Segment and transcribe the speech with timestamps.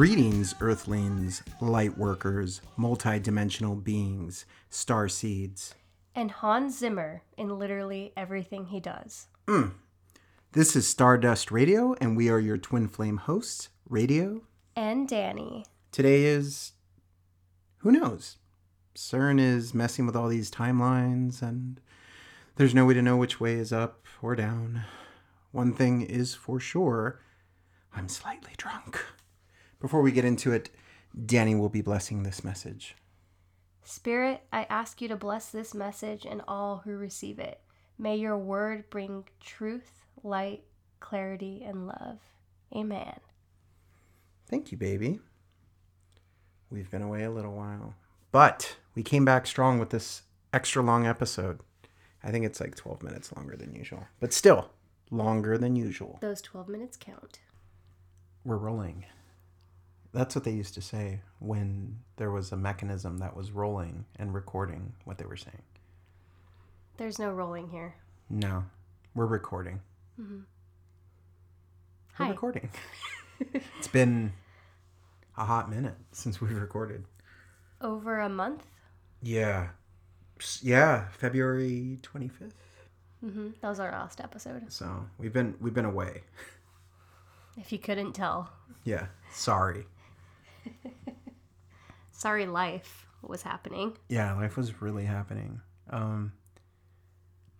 [0.00, 5.74] Greetings, Earthlings, light workers, multi-dimensional beings, star seeds.
[6.14, 9.26] And Hans Zimmer in literally everything he does.
[9.46, 9.72] Mm.
[10.52, 14.40] This is Stardust Radio, and we are your twin flame hosts, Radio.
[14.74, 15.66] And Dani.
[15.92, 16.72] Today is.
[17.80, 18.38] Who knows?
[18.94, 21.78] CERN is messing with all these timelines, and
[22.56, 24.84] there's no way to know which way is up or down.
[25.52, 27.20] One thing is for sure
[27.94, 29.04] I'm slightly drunk.
[29.80, 30.70] Before we get into it,
[31.18, 32.96] Dani will be blessing this message.
[33.82, 37.60] Spirit, I ask you to bless this message and all who receive it.
[37.98, 40.62] May your word bring truth, light,
[41.00, 42.18] clarity, and love.
[42.74, 43.18] Amen.
[44.46, 45.20] Thank you, baby.
[46.70, 47.94] We've been away a little while,
[48.30, 50.22] but we came back strong with this
[50.52, 51.60] extra long episode.
[52.22, 54.70] I think it's like 12 minutes longer than usual, but still
[55.10, 56.18] longer than usual.
[56.20, 57.40] Those 12 minutes count.
[58.44, 59.04] We're rolling.
[60.12, 64.34] That's what they used to say when there was a mechanism that was rolling and
[64.34, 65.62] recording what they were saying.
[66.96, 67.94] There's no rolling here.
[68.28, 68.64] No,
[69.14, 69.80] we're recording.
[70.18, 70.26] We're
[72.14, 72.30] Hi.
[72.30, 72.70] recording.
[73.54, 74.32] it's been
[75.36, 77.04] a hot minute since we've recorded.
[77.80, 78.64] Over a month?
[79.22, 79.68] Yeah.
[80.60, 82.52] Yeah, February 25th.
[83.24, 83.48] Mm-hmm.
[83.60, 84.72] That was our last episode.
[84.72, 86.22] So, we've been we've been away.
[87.56, 88.50] If you couldn't tell.
[88.84, 89.06] Yeah.
[89.32, 89.84] Sorry.
[92.12, 93.96] Sorry, life was happening.
[94.08, 95.60] Yeah, life was really happening.
[95.90, 96.32] Um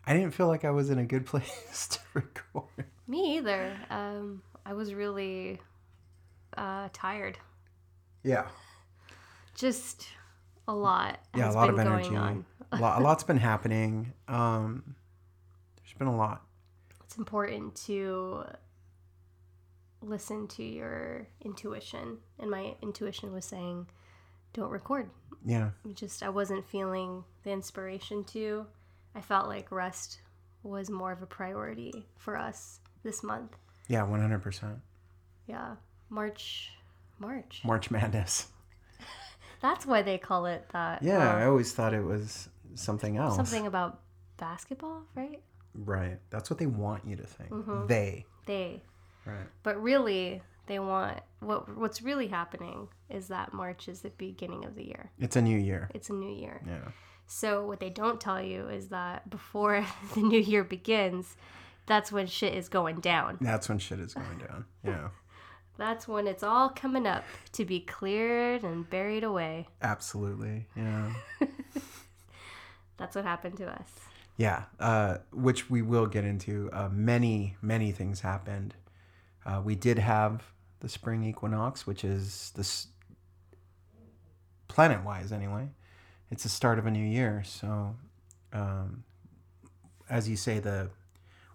[0.06, 2.86] I didn't feel like I was in a good place to record.
[3.06, 3.76] Me either.
[3.90, 5.60] Um, I was really
[6.56, 7.38] uh, tired.
[8.22, 8.46] Yeah.
[9.54, 10.06] Just
[10.66, 11.20] a lot.
[11.36, 12.16] Yeah, a lot of energy.
[12.16, 12.44] on.
[12.72, 14.12] a, lot, a lot's been happening.
[14.28, 14.94] Um
[15.76, 16.42] there's been a lot.
[17.04, 18.44] It's important to
[20.02, 23.86] listen to your intuition, and my intuition was saying,
[24.52, 25.10] "Don't record."
[25.44, 25.70] Yeah.
[25.94, 28.66] Just I wasn't feeling the inspiration to.
[29.14, 30.20] I felt like rest
[30.62, 33.56] was more of a priority for us this month.
[33.88, 34.76] Yeah, 100%.
[35.46, 35.76] Yeah,
[36.10, 36.70] March,
[37.18, 37.62] March.
[37.64, 38.48] March Madness.
[39.62, 41.02] That's why they call it that.
[41.02, 43.36] Yeah, I uh, always thought it was something else.
[43.36, 44.00] something about
[44.36, 45.42] basketball, right?
[45.74, 46.18] Right.
[46.30, 47.50] That's what they want you to think.
[47.50, 47.86] Mm-hmm.
[47.86, 48.26] They.
[48.46, 48.82] They,
[49.30, 49.46] Right.
[49.62, 51.76] but really, they want what.
[51.76, 55.10] What's really happening is that March is the beginning of the year.
[55.18, 55.90] It's a new year.
[55.94, 56.62] It's a new year.
[56.66, 56.92] Yeah.
[57.26, 61.36] So what they don't tell you is that before the new year begins,
[61.86, 63.38] that's when shit is going down.
[63.40, 64.64] That's when shit is going down.
[64.84, 65.08] Yeah.
[65.78, 69.66] That's when it's all coming up to be cleared and buried away.
[69.80, 70.66] Absolutely.
[70.76, 71.14] Yeah.
[72.98, 73.88] That's what happened to us.
[74.36, 74.64] Yeah.
[74.78, 76.68] Uh, which we will get into.
[76.72, 78.74] Uh, many, many things happened.
[79.44, 80.42] Uh, we did have
[80.80, 82.88] the spring equinox, which is this
[84.68, 85.68] planet wise anyway.
[86.30, 87.42] It's the start of a new year.
[87.44, 87.96] So,
[88.52, 89.04] um,
[90.08, 90.90] as you say, the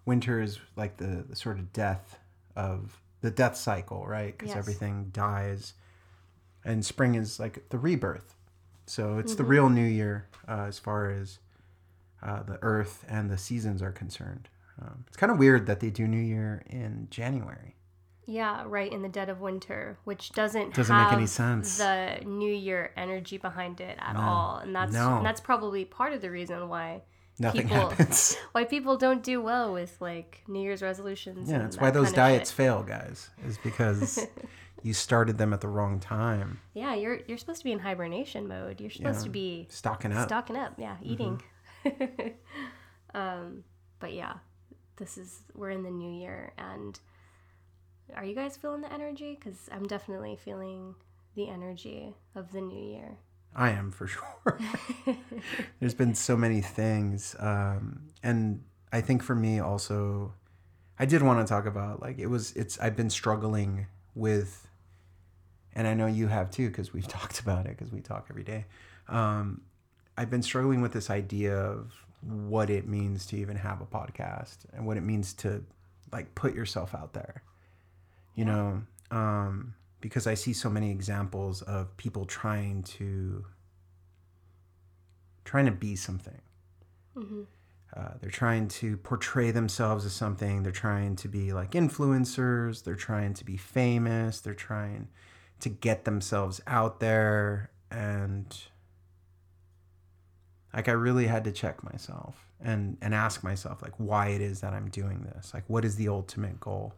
[0.04, 2.18] winter is like the, the sort of death
[2.54, 4.36] of the death cycle, right?
[4.36, 4.58] Because Yes.
[4.58, 5.74] everything dies.
[6.64, 8.34] And spring is like the rebirth.
[8.86, 11.38] So it's the real new year uh, as far as
[12.22, 14.48] uh, the earth and the seasons are concerned.
[14.80, 17.75] Um, it's kind of weird that they do New Year in January.
[18.28, 21.78] Yeah, right in the dead of winter, which doesn't Doesn't make any sense.
[21.78, 24.20] the New Year energy behind it at No.
[24.20, 25.18] all, and that's No.
[25.18, 27.02] and that's probably part of the reason why
[27.38, 28.34] Nothing People- happens.
[28.52, 31.50] why people don't do well with like New Year's resolutions.
[31.50, 33.28] Yeah, that's that why those diets fail, guys.
[33.46, 34.26] Is because
[34.82, 36.60] you started them at the wrong time.
[36.74, 38.80] Yeah, you're you're supposed to be in hibernation mode.
[38.80, 39.24] You're supposed Yeah.
[39.24, 40.26] to be Stocking up.
[40.26, 40.74] stocking up.
[40.78, 41.04] Yeah, Mm-hmm.
[41.12, 41.42] eating.
[43.14, 43.64] um,
[44.00, 44.34] but yeah,
[44.96, 46.98] this is we're in the new year, and
[48.14, 49.36] are you guys feeling the energy?
[49.38, 50.94] Because I'm definitely feeling
[51.34, 53.18] the energy of the new year.
[53.54, 54.58] I am for sure.
[55.80, 58.62] There's been so many things, um, and
[58.92, 60.34] I think for me also,
[60.98, 62.52] I did want to talk about like it was.
[62.52, 64.68] It's I've been struggling with,
[65.74, 68.44] and I know you have too because we've talked about it because we talk every
[68.44, 68.66] day.
[69.08, 69.62] Um,
[70.18, 71.92] I've been struggling with this idea of
[72.22, 75.62] what it means to even have a podcast and what it means to
[76.12, 77.42] like put yourself out there.
[78.36, 83.44] You know, um, because I see so many examples of people trying to
[85.44, 86.40] trying to be something.
[87.14, 87.42] hmm
[87.96, 90.62] Uh, they're trying to portray themselves as something.
[90.62, 92.84] They're trying to be like influencers.
[92.84, 94.40] They're trying to be famous.
[94.40, 95.08] They're trying
[95.60, 97.70] to get themselves out there.
[97.90, 98.54] And
[100.74, 104.60] like, I really had to check myself and, and ask myself, like, why it is
[104.60, 105.54] that I'm doing this.
[105.54, 106.92] Like, what is the ultimate goal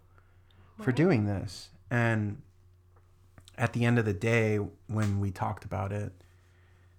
[0.85, 1.71] for doing this?
[1.91, 2.43] And
[3.57, 6.13] at the end of the day, when we talked about it,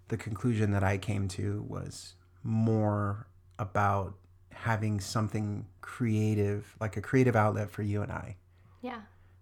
[0.10, 3.28] the conclusion that I came to was more
[3.58, 4.16] about
[4.52, 8.36] having something creative, like a creative outlet for you and I.
[8.82, 9.02] Yeah.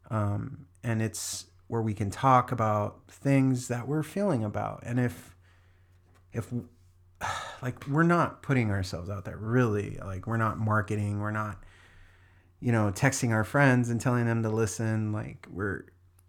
[0.10, 4.83] Um, and it's where we can talk about things that we're feeling about.
[4.83, 5.36] And if,
[6.31, 6.51] if,
[7.62, 11.63] like, we're not putting ourselves out there really, like, we're not marketing, we're not,
[12.59, 15.12] you know, texting our friends and telling them to listen.
[15.12, 15.86] Like, we're,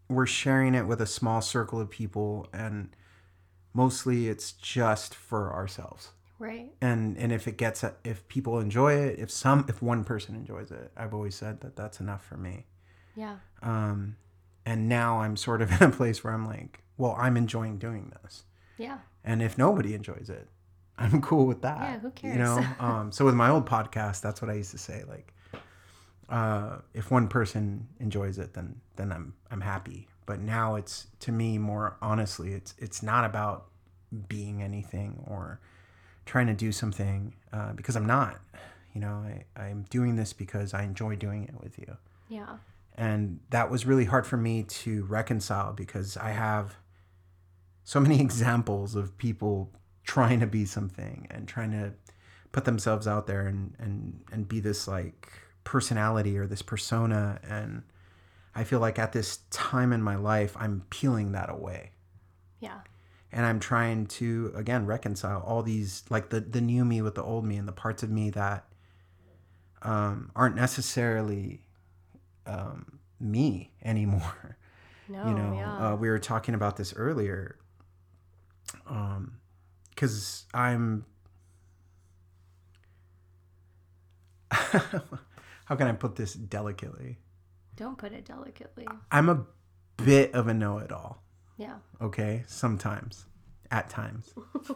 [0.08, 2.90] we're sharing it with a small circle of people and
[3.74, 6.72] mostly it's just for ourselves Right.
[6.80, 10.70] and and if it gets if people enjoy it if some if one person enjoys
[10.70, 12.66] it i've always said that that's enough for me
[13.16, 13.36] Yeah.
[13.62, 14.16] um
[14.64, 18.12] and now i'm sort of in a place where i'm like well i'm enjoying doing
[18.22, 18.44] this
[18.78, 18.98] Yeah.
[19.24, 20.48] and if nobody enjoys it
[20.98, 22.32] i'm cool with that Yeah, who cares?
[22.36, 25.34] you know um so with my old podcast that's what i used to say like
[26.28, 30.08] uh if one person enjoys it then then i'm i'm happy.
[30.26, 33.66] But now it's to me more honestly it's it's not about
[34.28, 35.60] being anything or
[36.26, 38.40] trying to do something uh, because i'm not.
[38.94, 39.24] You know
[39.56, 41.96] I, i'm doing this because i enjoy doing it with you.
[42.28, 42.56] Yeah.
[42.96, 46.76] and that was really hard for me to reconcile because I have
[47.84, 49.70] so many examples of people
[50.04, 51.92] trying to be something and trying to
[52.52, 55.32] put themselves out there and and and be this like
[55.68, 57.82] personality or this persona and
[58.54, 61.90] I feel like at this time in my life I'm peeling that away
[62.58, 62.78] Yeah.
[63.30, 67.22] and I'm trying to again reconcile all these like the the new me with the
[67.22, 68.64] old me and the parts of me that
[69.82, 71.60] um, aren't necessarily
[72.46, 74.56] um, me anymore.
[75.10, 75.26] No.
[75.26, 75.92] you know, yeah.
[75.92, 77.56] uh, we were talking about this earlier.
[78.86, 79.38] um
[79.90, 81.04] because I'm.
[85.68, 87.18] How can I put this delicately?
[87.76, 88.88] Don't put it delicately.
[89.12, 89.44] I'm a
[89.98, 91.22] bit of a know-it-all.
[91.58, 91.74] Yeah.
[92.00, 92.44] okay?
[92.46, 93.26] Sometimes.
[93.70, 94.32] At times.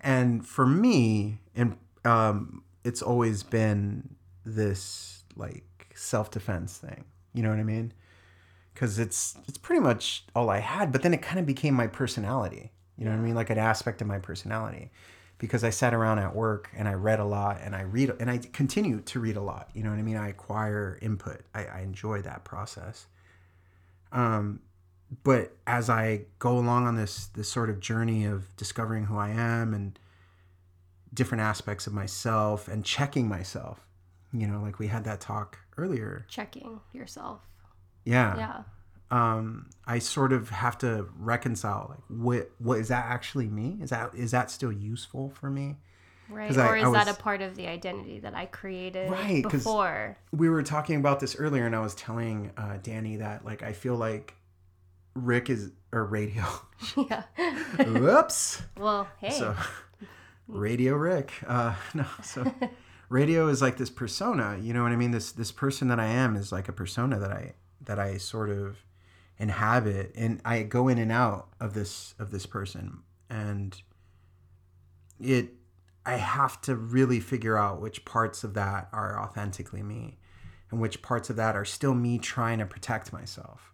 [0.00, 4.14] And for me and um it's always been
[4.44, 5.64] this like
[5.96, 7.04] self-defense thing.
[7.32, 7.92] You know what i mean?
[8.72, 11.88] Because it's it's pretty much all i had but then it kind of became my
[11.88, 12.72] personality.
[12.96, 13.34] You know what i mean?
[13.34, 14.92] Like an aspect of my personality
[15.38, 18.30] because i sat around at work and i read a lot and i read and
[18.30, 21.64] i continue to read a lot you know what i mean i acquire input i,
[21.64, 23.06] I enjoy that process
[24.12, 24.60] um
[25.22, 29.30] but as I go along on this this sort of journey of discovering who I
[29.30, 29.98] am and
[31.14, 33.86] different aspects of myself and checking myself,
[34.32, 36.26] you know, like we had that talk earlier.
[36.28, 37.40] Checking yourself.
[38.04, 38.36] Yeah.
[38.36, 38.62] Yeah.
[39.10, 43.78] Um, I sort of have to reconcile like what what is that actually me?
[43.80, 45.76] Is that is that still useful for me?
[46.28, 46.56] Right.
[46.58, 50.18] I- or is I that a part of the identity that I created Right, before?
[50.32, 53.72] We were talking about this earlier and I was telling uh, Dani that like I
[53.72, 54.34] feel like
[55.14, 56.44] Rick is or radio.
[57.08, 57.22] yeah.
[57.78, 58.60] Whoops.
[58.76, 59.30] well, hey.
[59.30, 59.54] So,
[60.48, 61.32] Radio Rick.
[61.46, 62.52] Uh, no, so
[63.08, 64.58] radio is like this persona.
[64.60, 65.10] You know what I mean?
[65.10, 68.50] This this person that I am is like a persona that I that I sort
[68.50, 68.76] of
[69.38, 73.00] inhabit, and I go in and out of this of this person,
[73.30, 73.80] and
[75.20, 75.54] it.
[76.08, 80.18] I have to really figure out which parts of that are authentically me,
[80.70, 83.72] and which parts of that are still me trying to protect myself.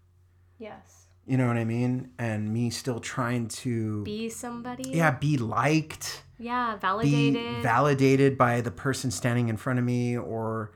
[0.59, 0.99] yes.
[1.25, 2.11] You know what I mean?
[2.19, 4.91] And me still trying to Be somebody.
[4.91, 6.77] yeah be liked Yeah.
[6.79, 7.63] Validated.
[7.63, 10.73] validated by the person standing in front of me or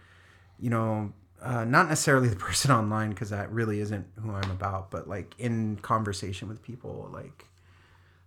[0.60, 1.12] you know
[1.46, 5.34] uh, not necessarily the person online because that really isn't who i'm about but like
[5.38, 7.46] in conversation with people like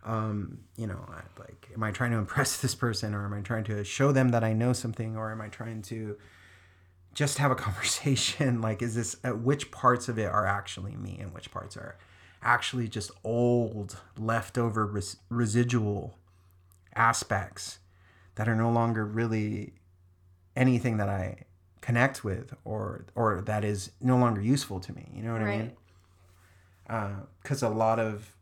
[0.05, 0.99] um you know
[1.37, 4.29] like am i trying to impress this person or am i trying to show them
[4.29, 6.17] that i know something or am i trying to
[7.13, 8.61] just have a conversation?
[8.61, 11.97] Like is this uh, which parts of it are actually me and which parts are
[12.41, 16.17] actually just old leftover res- residual
[16.95, 17.79] aspects
[18.35, 19.73] that are no longer really
[20.55, 21.43] anything that I
[21.81, 25.09] connect with or or that is no longer useful to me.
[25.13, 25.71] You know what I mean?
[27.41, 28.35] Because uh, a lot of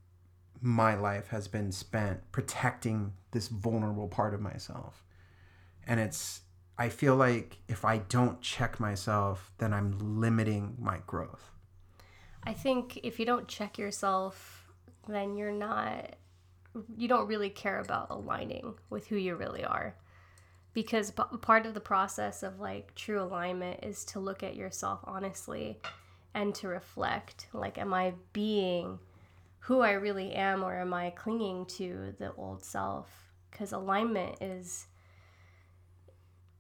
[0.62, 5.04] my life has been spent protecting this vulnerable part of myself,
[5.86, 6.42] and it's
[6.78, 11.52] I feel like if I don't check myself, then I'm limiting my growth.
[12.44, 14.68] I think if you don't check yourself,
[15.08, 16.16] then you're not,
[16.96, 19.96] you don't really care about aligning with who you really are.
[20.78, 25.00] Because p- part of the process of like true alignment is to look at yourself
[25.06, 25.80] honestly
[26.36, 29.00] and to reflect like, am I being
[29.62, 33.10] who I really am or am I clinging to the old self?
[33.50, 34.86] Because alignment is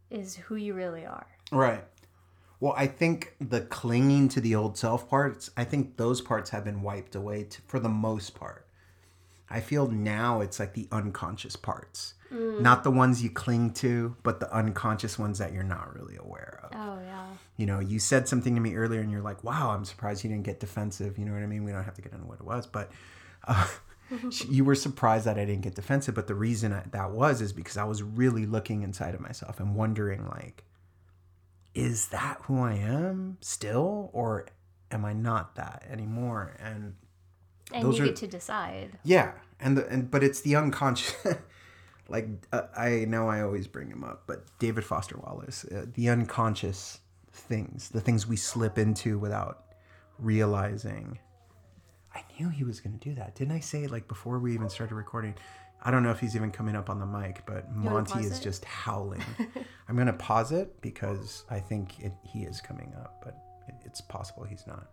[0.09, 1.27] is who you really are.
[1.51, 1.83] Right.
[2.59, 6.65] Well, I think the clinging to the old self parts, I think those parts have
[6.65, 8.65] been wiped away to, for the most part.
[9.47, 14.39] I feel now it's like the unconscious parts, not the ones you cling to, but
[14.39, 16.71] the unconscious ones that you're not really aware of.
[16.73, 17.25] Oh yeah.
[17.55, 20.29] You know, you said something to me earlier and you're like, wow, I'm surprised you
[20.29, 21.17] didn't get defensive.
[21.17, 21.63] You know what I mean?
[21.63, 22.91] We don't have to get into what it was, but
[23.47, 23.67] uh,
[24.49, 26.13] you were surprised that I didn't get defensive.
[26.15, 29.59] But the reason I, that was is because I was really looking inside of myself
[29.59, 30.63] and wondering, like,
[31.73, 34.09] is that who I am still?
[34.13, 34.47] Or
[34.91, 36.55] am I not that anymore?
[36.59, 36.95] And
[37.71, 38.97] And Those you are- get to decide.
[39.03, 41.15] yeah, and the and but it's the unconscious.
[42.09, 46.09] like uh, I know I always bring him up, but David Foster Wallace, uh, the
[46.09, 46.99] unconscious
[47.31, 49.65] things, the things we slip into without
[50.19, 51.19] realizing.
[52.15, 53.35] I knew he was going to do that.
[53.35, 55.35] Didn't I say it like before we even started recording?
[55.83, 58.39] I don't know if he's even coming up on the mic, but wanna Monty is
[58.39, 58.43] it?
[58.43, 59.23] just howling.
[59.87, 63.37] I'm going to pause it because I think it, he is coming up, but
[63.67, 64.87] it, it's possible he's not.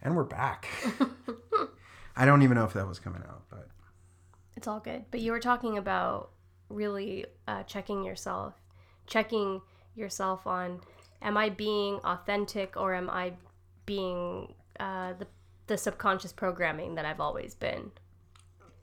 [0.00, 0.66] And we're back.
[2.16, 3.68] I don't even know if that was coming out, but
[4.58, 5.04] It's all good.
[5.12, 6.30] But you were talking about
[6.68, 8.54] really uh, checking yourself,
[9.06, 9.62] checking
[9.94, 10.80] yourself on,
[11.22, 13.34] am I being authentic or am I
[13.86, 15.28] being uh, the
[15.68, 17.92] the subconscious programming that I've always been?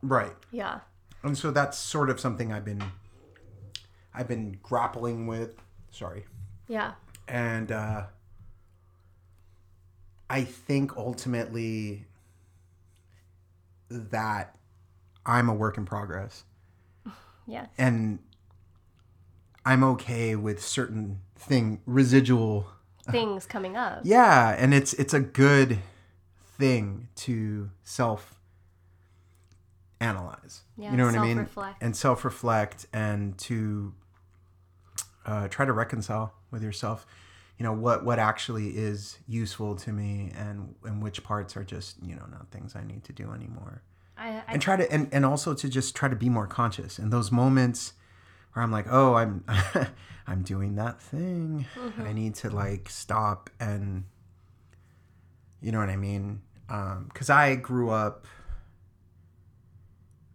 [0.02, 0.32] right.
[0.50, 0.80] Yeah.
[1.24, 2.84] And so that's sort of something I've been
[4.14, 5.56] I've been grappling with.
[5.92, 6.24] Sorry.
[6.70, 6.94] Yeah.
[7.28, 8.04] And uh
[10.30, 12.06] I think ultimately
[13.90, 14.56] that
[15.26, 16.44] I'm a work in progress
[17.48, 17.68] Yes.
[17.78, 18.20] and
[19.66, 22.68] I'm okay with certain thing residual
[23.12, 24.02] Things coming up.
[24.04, 25.78] Yeah, and it's it's a good
[26.58, 28.40] thing to self
[30.00, 30.62] analyze.
[30.76, 31.48] Yeah, you know what I mean?
[31.82, 33.94] And self reflect and to
[35.26, 37.06] uh, try to reconcile with yourself.
[37.60, 41.98] You know what what actually is useful to me, and and which parts are just
[42.04, 43.84] you know not things I need to do anymore.
[44.18, 47.00] I, I And try to and, and also to just try to be more conscious
[47.00, 47.94] in those moments
[48.54, 49.44] where I'm like, oh, I'm
[50.28, 51.66] I'm doing that thing.
[51.76, 52.14] I mm-hmm.
[52.14, 54.06] need to like stop and
[55.62, 56.42] you know what I mean?
[56.70, 58.26] Um, because I grew up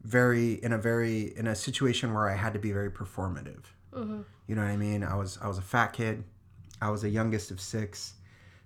[0.02, 3.64] very in a very in a situation where I had to be very performative.
[3.92, 4.22] Mm-hmm.
[4.46, 5.04] You know what I mean?
[5.04, 6.24] I was I was a fat kid.
[6.80, 8.14] I was the youngest of six,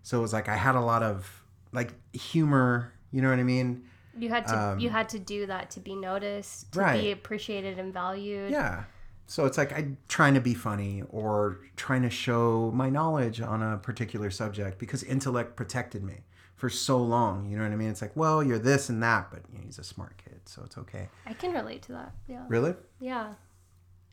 [0.03, 1.43] so it was like I had a lot of
[1.73, 2.93] like humor.
[3.11, 3.85] You know what I mean?
[4.19, 7.79] You had to you had to do that to be noticed, to be Um, appreciated
[7.79, 8.51] and valued.
[8.51, 8.85] Yeah.
[9.27, 13.63] So it's like I'm trying to be funny or trying to show my knowledge on
[13.63, 16.25] a particular subject because intellect protected me
[16.57, 17.49] for so long.
[17.49, 17.89] You know what I mean?
[17.89, 20.63] It's like, well, you're this and that, but you know, he's a smart kid, so
[20.65, 21.09] it's okay.
[21.27, 22.13] I can relate to that.
[22.29, 22.45] Yeah.
[22.49, 22.75] Really?
[23.01, 23.35] Yeah.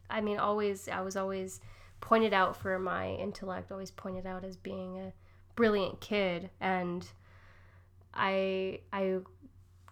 [0.10, 1.60] I mean, always, I was always
[2.00, 5.14] pointed out for my intellect, always pointed out as being a
[5.56, 6.50] brilliant kid.
[6.60, 7.06] And
[8.14, 9.20] I, I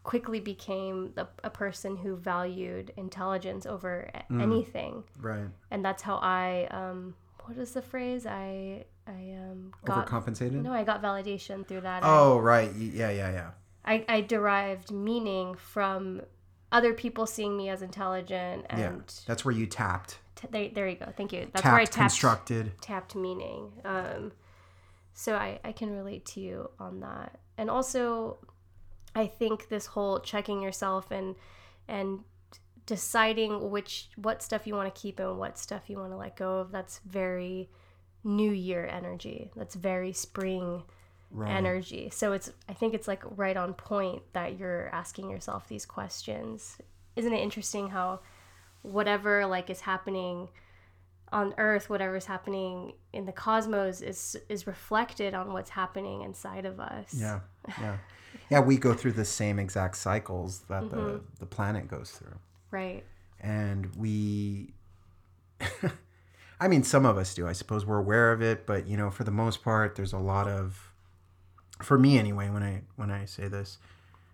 [0.09, 4.41] quickly became a, a person who valued intelligence over Mm.
[4.41, 5.03] anything.
[5.21, 5.47] Right.
[5.69, 7.13] And that's how I, um,
[7.45, 8.25] what is the phrase?
[8.25, 10.63] I, I, um, got, Overcompensated?
[10.63, 12.03] no, I got validation through that.
[12.03, 12.73] I- Oh, right.
[12.73, 13.51] Yeah, yeah, yeah.
[13.85, 16.21] I, I derived meaning from
[16.71, 18.95] other people seeing me as intelligent and Yeah.
[19.27, 20.17] That's where you tapped.
[20.35, 21.13] T- there, there you go.
[21.15, 21.41] Thank you.
[21.53, 22.71] That's tapped, where I tapped constructed.
[22.81, 23.73] tapped meaning.
[23.85, 24.31] Um,
[25.13, 27.37] so I, I can relate to you on that.
[27.59, 28.39] And also,
[29.15, 31.35] I think this whole checking yourself and
[31.87, 32.19] and
[32.85, 36.35] deciding which what stuff you want to keep and what stuff you want to let
[36.35, 36.71] go of.
[36.71, 37.69] That's very
[38.23, 39.51] New Year energy.
[39.55, 40.83] That's very spring
[41.31, 41.51] Right.
[41.51, 42.09] energy.
[42.11, 46.79] So it's I think it's like right on point that you're asking yourself these questions.
[47.15, 48.21] Isn't it interesting how
[48.81, 50.49] whatever like is happening
[51.31, 56.79] on earth whatever's happening in the cosmos is is reflected on what's happening inside of
[56.79, 57.13] us.
[57.13, 57.41] Yeah.
[57.79, 57.97] Yeah.
[58.49, 61.25] Yeah, we go through the same exact cycles that the, Mm-hmm.
[61.39, 62.37] the planet goes through.
[62.71, 63.03] Right.
[63.39, 64.73] and we
[66.59, 69.09] i mean some of us do i suppose we're aware of it but you know
[69.09, 70.91] for the most part there's a lot of
[71.81, 73.77] for me anyway when i when i say this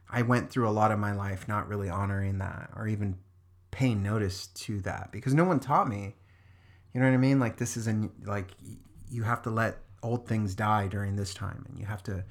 [0.09, 3.17] i went through a lot of my life not really honoring that or even
[3.71, 6.15] paying notice to that because no one taught me
[6.93, 8.49] you know what i mean like this is a like
[9.09, 12.23] you have to let old things die during this time and you have to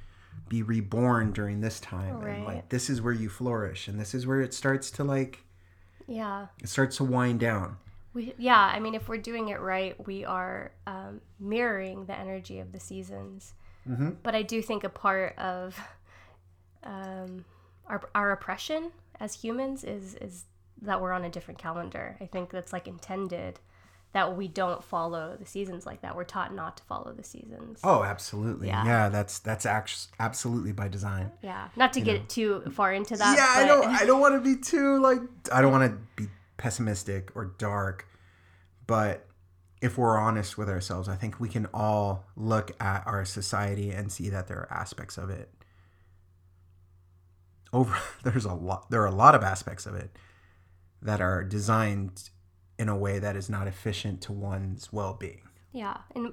[0.49, 2.45] be reborn during this time and Right.
[2.47, 5.45] like this is where you flourish and this is where it starts to like
[6.07, 6.49] Yeah.
[6.63, 7.79] it starts to wind down.
[8.13, 12.61] We, yeah, I mean, if we're doing it right, we are um, mirroring the energy
[12.61, 13.55] of the seasons.
[13.89, 14.11] Mm-hmm.
[14.23, 15.77] But I do think a part of
[16.85, 17.45] um,
[17.89, 20.45] our, our oppression as humans is is
[20.83, 22.17] that we're on a different calendar.
[22.21, 23.59] I think that's like intended
[24.15, 26.15] that we don't follow the seasons like that.
[26.15, 27.81] We're taught not to follow the seasons.
[27.83, 28.69] Oh, absolutely.
[28.69, 28.87] Yeah.
[28.87, 31.33] Yeah, that's that's act- absolutely by design.
[31.43, 33.37] Yeah, not to get too far into that.
[33.37, 35.19] yeah, I don't I don't want to be too like
[35.53, 38.07] I don't want to be pessimistic or dark,
[38.87, 39.27] but
[39.83, 44.13] if we're honest with ourselves, I think we can all look at our society and
[44.13, 45.51] see that there are aspects of it.
[47.73, 50.17] Over there's a lot there are a lot of aspects of it
[51.03, 52.31] that are designed
[52.79, 55.43] in a way that is not efficient to one's well-being.
[55.73, 56.33] Yeah, and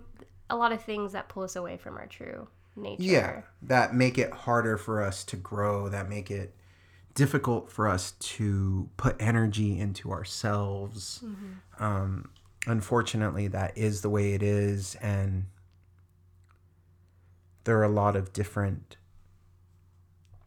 [0.50, 3.04] a lot of things that pull us away from our true nature.
[3.04, 6.56] Yeah, that make it harder for us to grow, that make it
[7.14, 11.24] difficult for us to put energy into ourselves.
[11.80, 12.30] Um,
[12.68, 14.96] unfortunately, that is the way it is.
[15.02, 15.46] And
[17.64, 18.98] there are a lot of different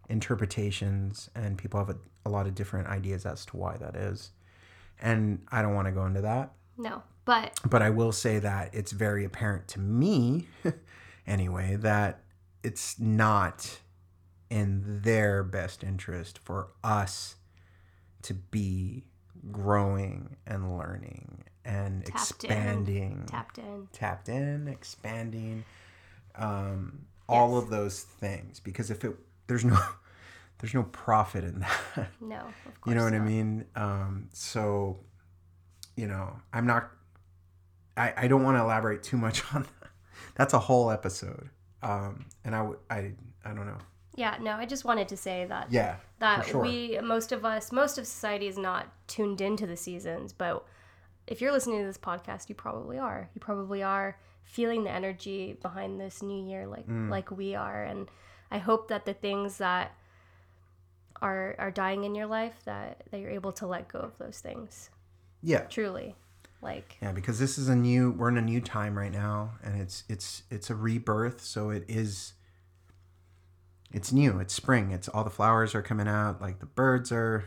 [0.08, 4.30] interpretations, and people have a, a lot of different ideas as to why that is.
[5.00, 6.52] And I don't want to go into that.
[6.78, 10.48] No, but But I will say that it's very apparent to me,
[11.26, 12.20] anyway, that
[12.62, 13.78] it's not
[14.50, 17.36] in their best interest for us
[18.22, 19.04] to be
[19.52, 22.50] growing and learning and Tapped in.
[22.50, 23.88] expanding, tapped in.
[23.92, 25.64] tapped in, expanding,
[26.36, 28.60] um, all of those things.
[28.60, 29.78] Because if it there's no
[30.58, 31.60] there's no profit in
[31.96, 32.08] that.
[32.20, 32.86] No, of course.
[32.86, 33.64] You know what I mean?
[33.76, 34.98] Um, so,
[35.96, 36.90] you know, I'm not.
[37.96, 39.90] I, I don't want to elaborate too much on that.
[40.34, 41.48] That's a whole episode.
[41.82, 43.12] Um, and I would I
[43.44, 43.78] I don't know.
[44.16, 46.62] Yeah, no, I just wanted to say that Yeah, that sure.
[46.62, 50.64] we most of us most of society is not tuned into the seasons but
[51.26, 55.58] if you're listening to this podcast you probably are you probably are feeling the energy
[55.60, 57.10] behind this new year like Mm.
[57.10, 58.08] like we are and
[58.52, 59.92] i hope that the things that
[61.22, 64.40] are are dying in your life that that you're able to let go of those
[64.40, 64.90] things
[65.44, 66.16] yeah, truly
[66.62, 67.12] like yeah.
[67.12, 68.10] Because this is a new.
[68.10, 71.42] We're in a new time right now, and it's it's it's a rebirth.
[71.42, 72.32] So it is.
[73.92, 74.40] It's new.
[74.40, 74.90] It's spring.
[74.90, 76.40] It's all the flowers are coming out.
[76.40, 77.44] Like the birds are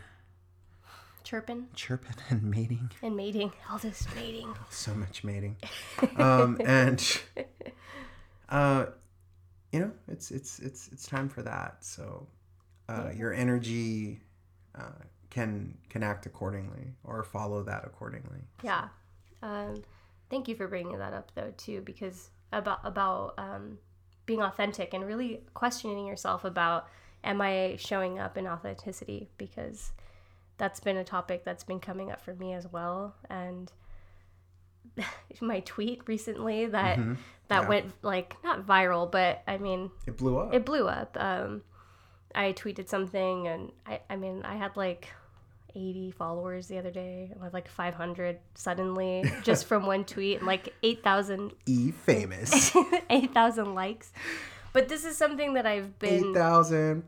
[1.23, 2.89] chirping chirping and mating.
[3.01, 5.57] and mating all this mating so much mating
[6.15, 7.19] um and
[8.47, 8.85] uh
[9.73, 12.25] you know it's it's it's it's time for that so
[12.89, 14.19] uh your energy
[14.75, 14.83] uh
[15.29, 18.87] can can act accordingly or follow that accordingly Yeah.
[19.43, 19.83] Um,
[20.29, 23.77] thank you for bringing that up though too, because about about um,
[24.25, 26.87] being authentic and really questioning yourself about
[27.23, 29.91] am I showing up in authenticity because
[30.57, 33.71] that's been a topic that's been coming up for me as well and
[35.41, 37.17] my tweet recently that Mhm.
[37.49, 37.67] that Yeah.
[37.69, 41.15] went like not viral but I mean it blew up it blew up.
[41.19, 41.63] Um,
[42.37, 45.09] I tweeted something, and I, I mean, I had like
[45.75, 47.33] 80 followers the other day.
[47.39, 52.75] I had like 500 suddenly just from one tweet, and like 8,000 e famous
[53.09, 54.11] 8,000 likes.
[54.71, 56.25] But this is something that I've been.
[56.31, 57.01] 8000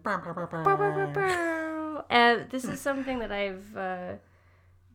[2.10, 4.14] And this is something that I've uh,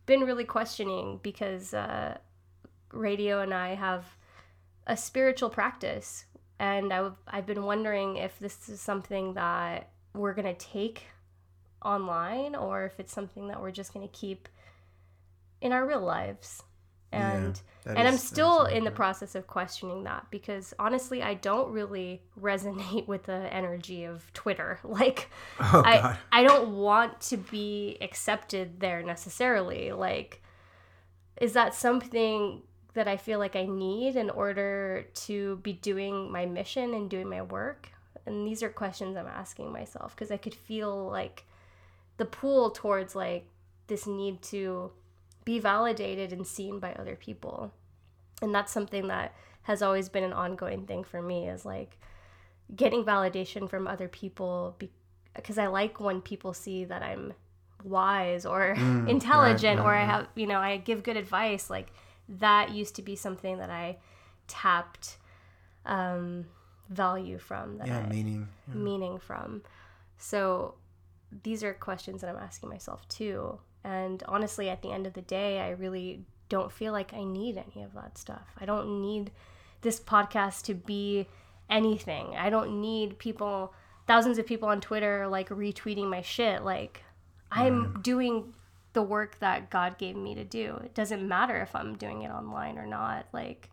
[0.07, 2.19] been really questioning because uh,
[2.91, 4.05] radio and I have
[4.89, 6.25] a spiritual practice.
[6.59, 11.07] And I w- I've been wondering if this is something that we're going to take
[11.85, 14.49] online or if it's something that we're just going to keep
[15.61, 16.63] in our real lives.
[17.13, 21.23] And that and I'm is- is still in the process of questioning that because honestly,
[21.23, 24.81] I don't really resonate with the energy of Twitter.
[24.85, 25.29] Like,
[25.61, 29.93] oh I I don't want to be accepted there necessarily.
[29.93, 30.43] Like,
[31.41, 32.63] is that something
[32.95, 37.29] that I feel like I need in order to be doing my mission and doing
[37.29, 37.91] my work?
[38.27, 41.45] And these are questions I'm asking myself because I could feel like
[42.17, 43.47] the pull towards like
[43.87, 44.91] this need to
[45.45, 47.73] be validated and seen by other people.
[48.41, 51.99] And that's something that has always been an ongoing thing for me is like
[52.75, 54.77] getting validation from other people
[55.35, 57.35] because I like when people see that I'm
[57.83, 61.69] wise or Mm, intelligent right, or right, I have, you know, I give good advice.
[61.69, 61.93] Like
[62.29, 63.99] that used to be something that I
[64.47, 65.19] tapped
[65.85, 66.47] um,
[66.95, 68.75] value from, that yeah I, meaning yeah.
[68.75, 69.63] meaning from.
[70.17, 70.75] So
[71.43, 73.59] these are questions that I'm asking myself too.
[73.83, 77.59] And honestly, at the end of the day, I really don't feel like I need
[77.59, 78.47] any of that stuff.
[78.59, 79.31] I don't need
[79.83, 81.27] this podcast to be
[81.69, 82.35] anything.
[82.37, 83.75] I don't need people,
[84.07, 86.65] thousands of people on Twitter, like retweeting my shit.
[86.65, 87.03] Like,
[87.51, 88.55] I'm doing
[88.95, 90.81] the work that God gave me to do.
[90.85, 93.27] It doesn't matter if I'm doing it online or not.
[93.33, 93.71] Like,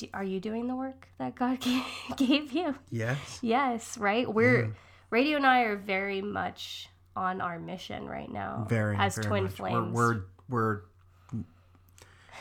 [0.00, 1.82] do- are you doing the work that God gave,
[2.16, 2.74] gave you?
[2.90, 4.32] yes Yes, right?
[4.32, 4.74] We're
[5.10, 9.44] Radio and I are very much on our mission right now very as very twin
[9.44, 9.52] much.
[9.54, 9.92] flames.
[9.94, 10.80] We're, we're
[11.32, 11.40] we're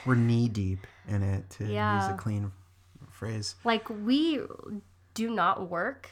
[0.06, 2.52] we're knee deep in it to use a clean
[3.12, 3.56] phrase.
[3.63, 4.39] like we
[5.13, 6.10] do not work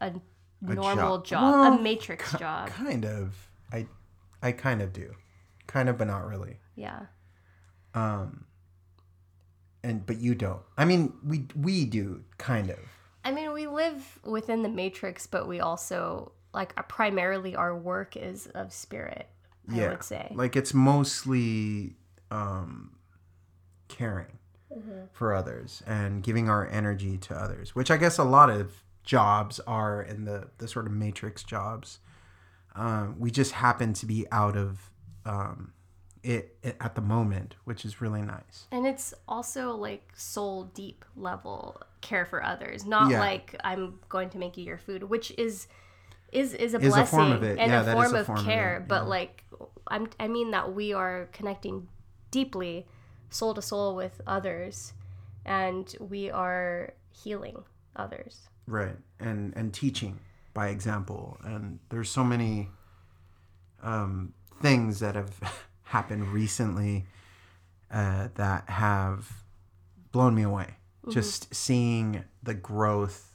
[0.00, 0.12] a
[0.60, 1.26] normal job.
[1.26, 2.68] job, Well, a matrix job.
[2.68, 3.34] Kind of.
[3.72, 3.86] I
[4.42, 5.14] I kind of do.
[5.66, 6.58] Kind of but not really.
[6.74, 7.06] Yeah.
[7.94, 8.44] Um,
[9.86, 10.62] And but you don't.
[10.76, 12.78] I mean, we we do kind of.
[13.24, 18.16] I mean, we live within the matrix, but we also like uh, primarily our work
[18.16, 19.28] is of spirit.
[19.70, 19.90] I yeah.
[19.90, 20.32] would say.
[20.34, 21.94] Like it's mostly
[22.30, 22.96] um
[23.88, 24.38] caring
[24.76, 25.04] Mm-hmm.
[25.12, 29.60] for others and giving our energy to others, which I guess a lot of jobs
[29.60, 32.00] are in the the sort of matrix jobs.
[32.74, 34.90] Um, we just happen to be out of
[35.24, 35.72] um,
[36.26, 38.66] it, it at the moment, which is really nice.
[38.72, 43.20] And it's also like soul deep level care for others, not Yeah.
[43.20, 45.68] like I'm going to make you your food, which is
[46.32, 47.58] is is a Is a blessing form of it.
[47.58, 48.76] and Yeah, a form a of form of care.
[48.78, 49.08] it, But yeah.
[49.16, 49.44] like
[49.88, 51.88] I'm I mean that we are connecting
[52.32, 52.86] deeply,
[53.30, 54.92] soul to soul with others,
[55.44, 57.58] and we are healing
[57.94, 58.48] others.
[58.66, 60.18] right and and teaching
[60.52, 62.68] by example and there's so many
[63.82, 65.30] um, things that have
[65.86, 67.06] happened recently
[67.90, 69.30] uh, that have
[70.12, 70.76] blown me away.
[71.08, 73.32] Just seeing the growth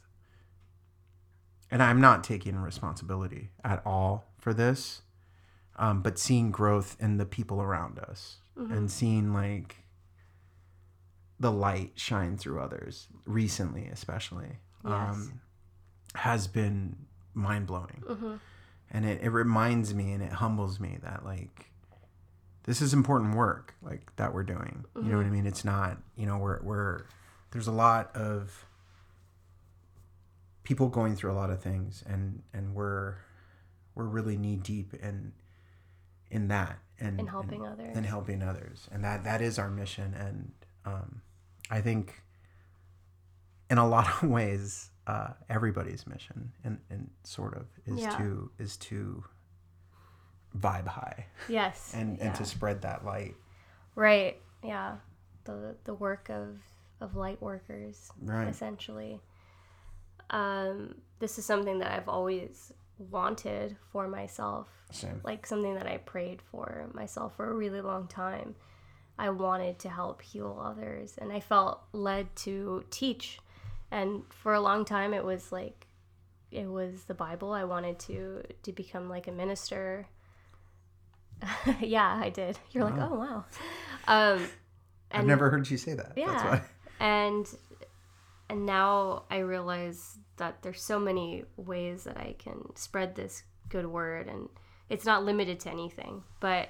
[1.70, 5.02] and i'm not taking responsibility at all for this
[5.78, 8.38] um, but seeing growth in the people around us
[8.74, 9.78] and seeing like
[11.40, 15.40] the light shine through others recently especially um,
[16.16, 16.96] has been
[17.34, 18.04] mind-blowing.
[18.92, 21.71] And it, it reminds me and it humbles me that like
[22.64, 24.86] this is important work like that we're doing.
[24.96, 25.46] You know what i mean?
[25.48, 27.06] It's not you know we're, we're
[27.52, 28.66] there's a lot of
[30.64, 33.16] people going through a lot of things and and we're
[33.96, 35.34] we're really knee deep in
[36.30, 37.98] in that and And helping others.
[37.98, 38.88] and helping others.
[38.92, 40.14] And that that is our mission.
[40.14, 40.52] And
[40.86, 41.22] um,
[41.70, 42.22] i think
[43.70, 48.18] in a lot of ways uh, everybody's mission and, and sort of is Yeah.
[48.18, 49.24] to is to
[50.58, 51.94] vibe high Yes.
[51.96, 52.26] and yeah.
[52.28, 53.36] and to spread that light
[53.96, 54.42] Right.
[54.64, 54.98] Yeah.
[55.44, 56.60] The the work of
[57.02, 58.48] of light workers Right.
[58.48, 59.22] essentially.
[60.30, 64.68] Um this is something that I've always wanted for myself.
[64.92, 65.22] Same.
[65.24, 68.56] Like something that I prayed for myself for a really long time.
[69.20, 73.40] I wanted to help heal others and I felt led to teach.
[73.92, 75.88] And for a long time it was like
[76.50, 77.52] it was the Bible.
[77.54, 80.08] I wanted to to become like a minister.
[81.80, 82.58] yeah, I did.
[82.72, 83.46] You're like, "Oh, wow."
[84.08, 84.48] Um
[85.14, 86.50] i've never heard you say that that's yeah.
[86.50, 86.62] why
[87.02, 87.48] And
[88.50, 93.86] and now I realize that there's so many ways that I can spread this good
[93.86, 94.50] word and
[94.90, 96.24] it's not limited to anything.
[96.40, 96.70] But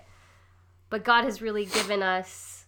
[0.89, 2.65] but God has really given us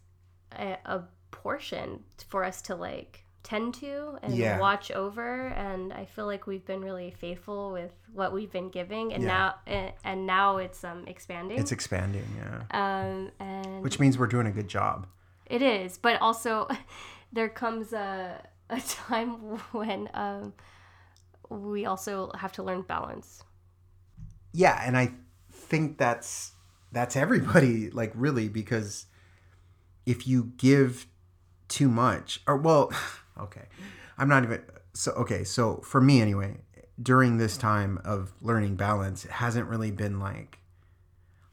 [0.52, 4.58] a, a portion for us to like tend to and Yeah.
[4.58, 9.14] watch over and I feel like we've been really faithful with what we've been giving
[9.14, 9.28] and Yeah.
[9.30, 11.60] now and, and now it's um expanding.
[11.60, 15.08] it's expanding yeah um and which means we're doing a good job
[15.46, 16.68] it is, but also
[17.34, 19.30] there comes a a time
[19.74, 20.54] when um,
[21.50, 23.44] we also have to learn balance.
[24.54, 25.12] yeah and i
[25.52, 26.54] think that's
[26.94, 29.06] that's everybody like really because
[30.06, 31.08] if you give
[31.68, 32.92] too much or well
[33.40, 33.64] okay.
[34.18, 34.62] I'm not even
[34.94, 36.58] so okay so for me anyway
[37.02, 40.60] during this time of learning balance it hasn't really been like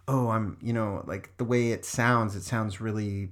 [0.07, 3.31] oh i'm you know like the way it sounds it sounds really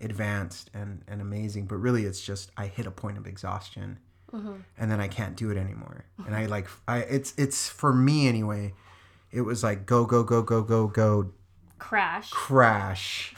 [0.00, 3.98] advanced and and amazing but really it's just i hit a point of exhaustion
[4.32, 4.54] mm-hmm.
[4.78, 6.06] and then i can't do it anymore.
[6.26, 6.50] And i mm-hmm.
[6.50, 8.72] like i it's it's for me anyway
[9.30, 11.32] it was like go go go go go go.
[11.78, 12.30] Crash.
[12.30, 13.34] crash.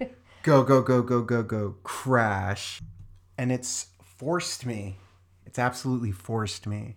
[0.42, 1.76] Go go go go go go.
[1.82, 2.80] Crash
[3.36, 4.98] and it's forced me
[5.46, 6.96] it's absolutely forced me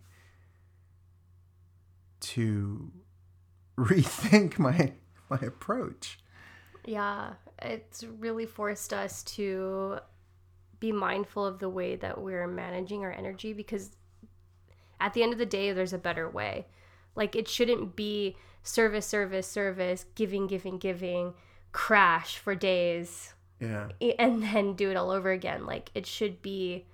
[2.20, 2.92] to
[3.78, 4.94] rethink my
[5.30, 6.18] my approach
[6.88, 10.00] Yeah, it's really forced us to
[10.80, 13.92] be mindful of the way that we're managing our energy because
[15.02, 16.66] at the end of the day, there's a better way.
[17.14, 21.34] Like, it shouldn't be service, service, service, giving, giving, giving,
[21.74, 23.90] crash for days, yeah
[24.20, 25.66] and then do it all over again.
[25.66, 26.86] Like, it should be,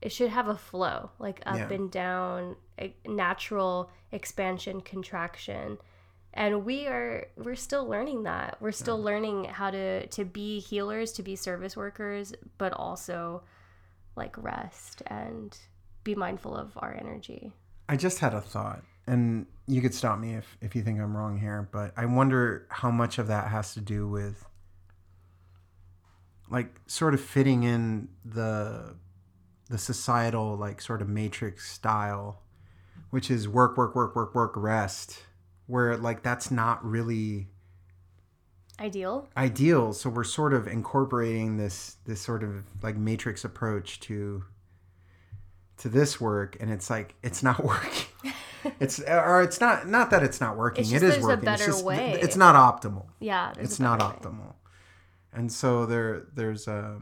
[0.00, 1.72] it should have a flow, like up Yeah.
[1.72, 5.78] and down, a natural expansion, contraction
[6.32, 11.10] and we are we're still learning that we're still learning how to to be healers
[11.10, 13.42] to be service workers but also
[14.14, 15.58] like rest and
[16.04, 17.52] be mindful of our energy
[17.88, 21.16] I just had a thought, and you could stop me if, if you think I'm
[21.16, 24.46] wrong here, but I wonder how much of that has to do with
[26.50, 28.96] like sort of fitting in the
[29.68, 32.42] the societal like sort of matrix style,
[33.10, 35.22] which is work, work, work, work, work, rest,
[35.66, 37.48] where like that's not really
[38.80, 39.28] Ideal.
[39.36, 39.92] ideal.
[39.92, 44.44] So we're sort of incorporating this this sort of like matrix approach to
[45.78, 48.32] to this work, and it's like it's not working.
[48.80, 50.82] it's or it's not not that it's not working.
[50.82, 51.48] It's just is there's a working.
[51.48, 52.18] it's just way.
[52.20, 53.06] it's not optimal.
[53.20, 53.52] Yeah.
[53.58, 54.54] it's not way.
[55.32, 57.00] And so there there's a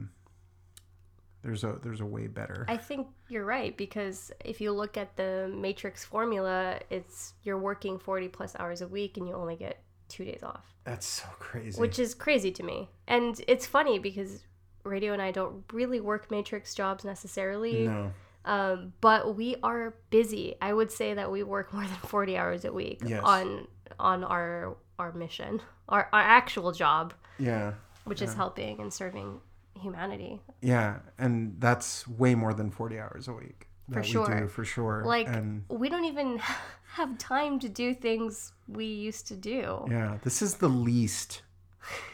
[1.42, 2.64] there's a there's a way better.
[2.68, 7.98] I think you're right because if you look at the matrix formula, it's you're working
[7.98, 11.78] 40 plus hours a week and you only get two days off, That's so crazy.
[11.80, 12.88] which is crazy to me.
[13.06, 14.42] And it's funny because
[14.84, 18.10] Radio and I don't really work matrix jobs necessarily, no,
[18.46, 20.56] um, but we are busy.
[20.62, 23.22] I would say that we work more than 40 hours a week Yes.
[23.22, 23.68] on
[24.00, 27.74] on our our mission, our, our actual job, yeah,
[28.08, 29.40] which is helping and serving
[29.80, 30.40] humanity.
[30.60, 33.68] yeah, and that's way more than forty hours a week.
[33.88, 34.40] For that We sure.
[34.40, 35.02] do, for sure.
[35.06, 36.40] Like and we don't even
[36.92, 39.86] have time to do things we used to do.
[39.90, 41.42] Yeah, this is the least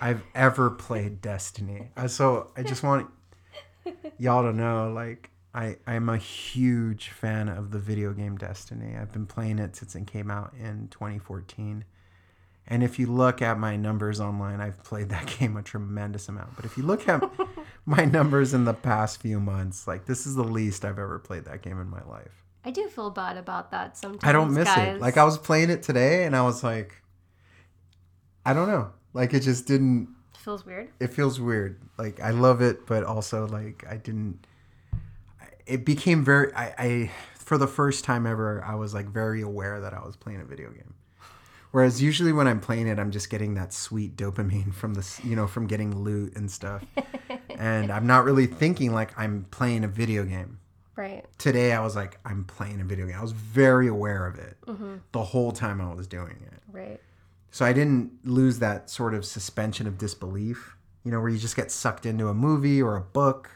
[0.00, 1.90] I've ever played Destiny.
[2.06, 3.08] So I just want
[4.18, 8.96] y'all to know, like, I I'm a huge fan of the video game Destiny.
[8.96, 11.84] I've been playing it since it came out in 2014.
[12.66, 16.56] And if you look at my numbers online, I've played that game a tremendous amount.
[16.56, 17.22] But if you look at
[17.86, 21.44] my numbers in the past few months, like this is the least I've ever played
[21.44, 22.44] that game in my life.
[22.64, 24.24] I do feel bad about that sometimes.
[24.24, 24.96] I don't miss guys.
[24.96, 25.00] it.
[25.00, 27.02] Like I was playing it today and I was like
[28.46, 28.92] I don't know.
[29.12, 30.90] Like it just didn't feels weird.
[31.00, 31.80] it feels weird.
[31.98, 34.46] Like I love it but also like I didn't
[35.66, 39.80] it became very I, I for the first time ever I was like very aware
[39.82, 40.93] that I was playing a video game.
[41.74, 45.34] Whereas usually when I'm playing it I'm just getting that sweet dopamine from this you
[45.34, 46.84] know from getting loot and stuff.
[47.58, 50.60] and I'm not really thinking like I'm playing a video game
[50.94, 51.24] Right.
[51.36, 53.16] today I was like, I'm playing a video game.
[53.18, 54.98] I was very aware of it mm-hmm.
[55.10, 56.62] the whole time I was doing it.
[56.70, 57.00] Right.
[57.50, 61.56] So I didn't lose that sort of suspension of disbelief, you know, where you just
[61.56, 63.50] get sucked into a movie or a book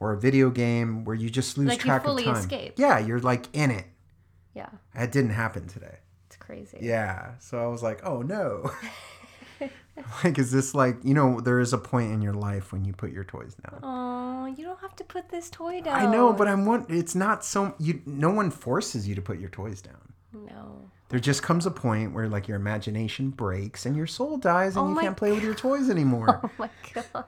[0.00, 2.40] or a video game where you just lose Like you track fully of time.
[2.40, 2.74] escape.
[2.78, 3.84] Yeah, you're like in it.
[4.54, 4.70] Yeah.
[4.94, 5.98] That didn't happen today.
[6.42, 6.78] Crazy.
[6.80, 7.32] Yeah.
[7.38, 8.70] So I was like, oh no.
[10.24, 12.92] like, is this like, you know, there is a point in your life when you
[12.92, 13.78] put your toys down.
[13.82, 15.94] Oh, you don't have to put this toy down.
[15.94, 16.86] I know, but I'm one.
[16.88, 17.74] It's not so.
[17.78, 20.12] You no one forces you to put your toys down.
[20.32, 20.90] no.
[21.10, 24.86] There just comes a point where like your imagination breaks and your soul dies and
[24.86, 26.40] Oh you can't play with your toys anymore.
[26.44, 27.24] Oh my god.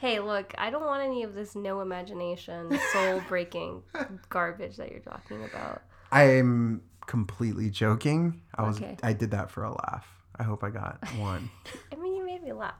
[0.00, 3.82] Hey, look, I don't want any of this no imagination, soul breaking
[4.30, 5.82] garbage that you're talking about.
[6.10, 8.40] I'm completely joking.
[8.54, 8.96] I was Okay.
[9.02, 10.06] I did that for a laugh.
[10.38, 11.48] I hope I got one.
[11.92, 12.74] I mean, you made me laugh.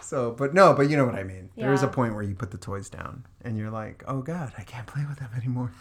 [0.00, 1.50] so, but no, but you know what I mean.
[1.56, 4.52] There is a point where you put the toys down and you're like, "Oh god,
[4.58, 5.72] I can't play with them anymore."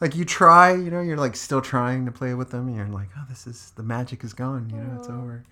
[0.00, 2.86] Like you try, you know, you're like still trying to play with them and you're
[2.88, 5.44] like, "Oh, this is the magic is gone, you know, it's over."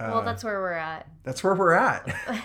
[0.00, 1.06] well, Uh, that's where we're at.
[1.24, 2.14] That's where we're at.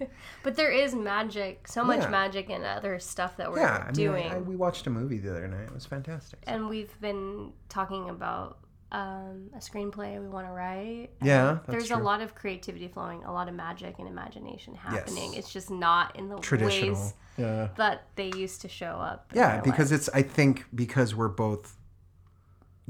[0.42, 2.08] But there is magic, so much Yeah.
[2.10, 4.30] magic in other stuff that we're yeah, I mean, doing.
[4.30, 5.62] I, I, we watched a movie the other night.
[5.64, 6.40] It was fantastic.
[6.46, 8.58] and we've been talking about
[8.92, 11.08] um, a screenplay we want to write.
[11.22, 15.30] Yeah, there's a lot of creativity flowing, a lot of magic and imagination happening.
[15.32, 15.38] Yes.
[15.44, 16.94] It's just not in the Traditional.
[16.94, 17.68] ways Yeah.
[17.76, 19.32] that they used to show up.
[19.34, 20.08] Yeah, because lives.
[20.08, 21.76] it's I think because we're both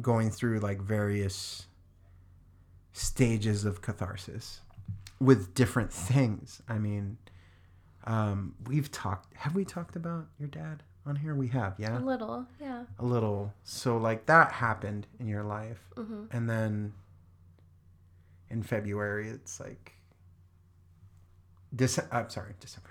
[0.03, 1.67] going through like various
[2.93, 4.61] stages of catharsis
[5.21, 6.61] with different things.
[6.69, 7.19] I mean,
[8.05, 11.35] um, we've talked have we talked about your dad on here?
[11.35, 11.99] We have, yeah.
[11.99, 12.85] a little, yeah.
[12.99, 13.53] A little.
[13.65, 15.81] So like that happened in your life.
[15.97, 16.93] hmm And then
[18.51, 19.93] in February it's like
[21.75, 22.91] Dece- I'm sorry, December.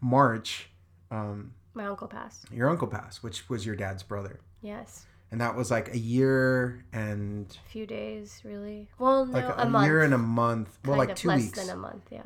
[0.00, 0.70] March
[1.10, 2.46] um My uncle passed.
[2.52, 4.40] your uncle passed, which was your dad's brother.
[4.62, 8.88] Yes, And that was like a year and a few days, really.
[8.98, 9.86] Well, no, like a, a, month.
[9.86, 10.78] year and a month.
[10.84, 11.58] Well, like two less weeks.
[11.58, 12.04] than a month.
[12.10, 12.22] Yeah,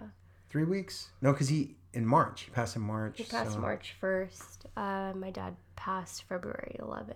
[0.50, 1.10] Three weeks?
[1.22, 2.42] No, because he in March.
[2.42, 3.18] He passed in March.
[3.18, 4.66] he passed so, March first.
[4.76, 7.14] Uh, my dad passed February 11th.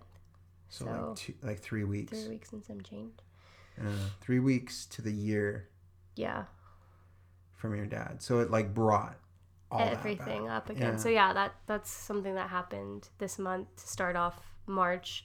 [0.69, 2.13] So, so- like two, like three weeks.
[2.13, 3.15] Three weeks and some change.
[3.81, 5.69] Uh, three weeks to the year
[6.15, 6.45] Yeah,
[7.57, 8.23] from your dad.
[8.23, 9.17] So it like brought
[9.71, 10.93] all everything up again.
[10.93, 10.97] Yeah.
[10.97, 15.25] So yeah, that that's something that happened this month to start off March.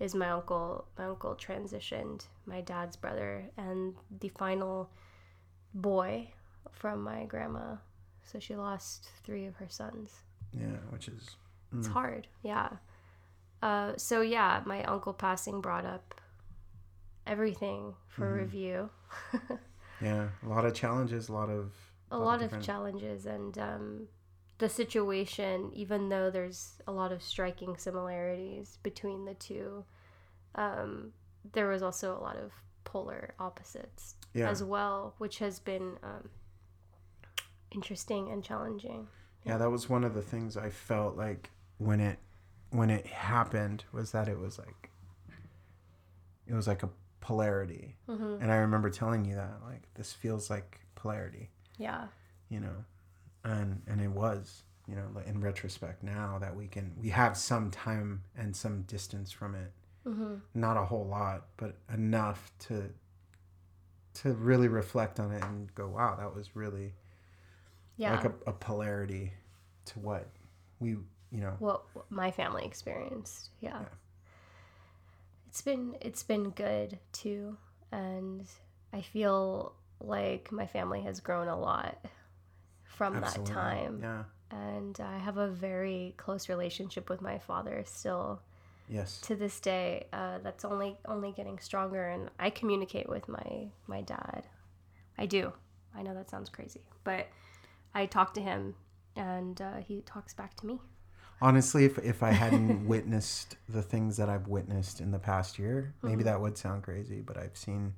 [0.00, 4.90] Is my uncle my uncle transitioned my dad's brother and the final
[5.74, 6.32] boy
[6.72, 7.76] from my grandma.
[8.24, 10.22] So she lost three of her sons.
[10.52, 11.36] Yeah, which is
[11.76, 11.92] It's Mm.
[11.92, 12.70] hard, yeah.
[13.62, 16.20] Uh, so yeah, my uncle passing brought up
[17.26, 18.34] everything for Mhm.
[18.38, 18.90] review.
[20.00, 21.72] yeah, a lot of challenges, a lot of
[22.10, 24.08] a lot of challenges and um,
[24.60, 29.84] the situation even though there's a lot of striking similarities between the two
[30.54, 31.12] um,
[31.52, 32.52] there was also a lot of
[32.84, 34.48] polar opposites Yeah.
[34.48, 36.28] as well which has been um,
[37.72, 39.06] interesting and challenging.
[39.44, 42.18] Yeah that was one of the things i felt like when it
[42.70, 44.90] when it happened was that it was like
[46.46, 47.96] it was like a polarity.
[48.08, 48.42] Mm-hmm.
[48.42, 51.48] and i remember telling you that like this feels like polarity.
[51.78, 52.08] Yeah.
[52.50, 52.84] You know
[53.44, 57.70] and and it was you know in retrospect now that we can we have some
[57.70, 59.72] time and some distance from it
[60.06, 60.34] mm-hmm.
[60.54, 62.90] not a whole lot but enough to
[64.12, 66.92] to really reflect on it and go wow that was really
[67.96, 69.32] yeah like a, a polarity
[69.84, 70.28] to what
[70.80, 73.78] we you know what, my family experienced yeah.
[73.80, 73.86] Yeah.
[75.48, 77.56] it's been it's been good too
[77.92, 78.46] and
[78.92, 82.04] i feel like my family has grown a lot
[83.00, 83.54] from absolutely.
[83.54, 83.98] that time.
[84.02, 84.22] Yeah.
[84.50, 88.42] And i have a very close relationship with my father still
[88.90, 89.18] yes.
[89.22, 90.06] to this day.
[90.12, 94.42] Uh, that's only only getting stronger and i communicate with my my dad.
[95.16, 95.50] I do.
[95.96, 97.26] I know that sounds crazy but
[97.94, 98.74] i talk to him
[99.16, 100.78] and uh, he talks back to me.
[101.40, 105.94] Honestly if, if i hadn't witnessed the things that i've witnessed in the past year
[106.02, 106.26] maybe Mhm.
[106.26, 107.94] that would sound crazy but i've seen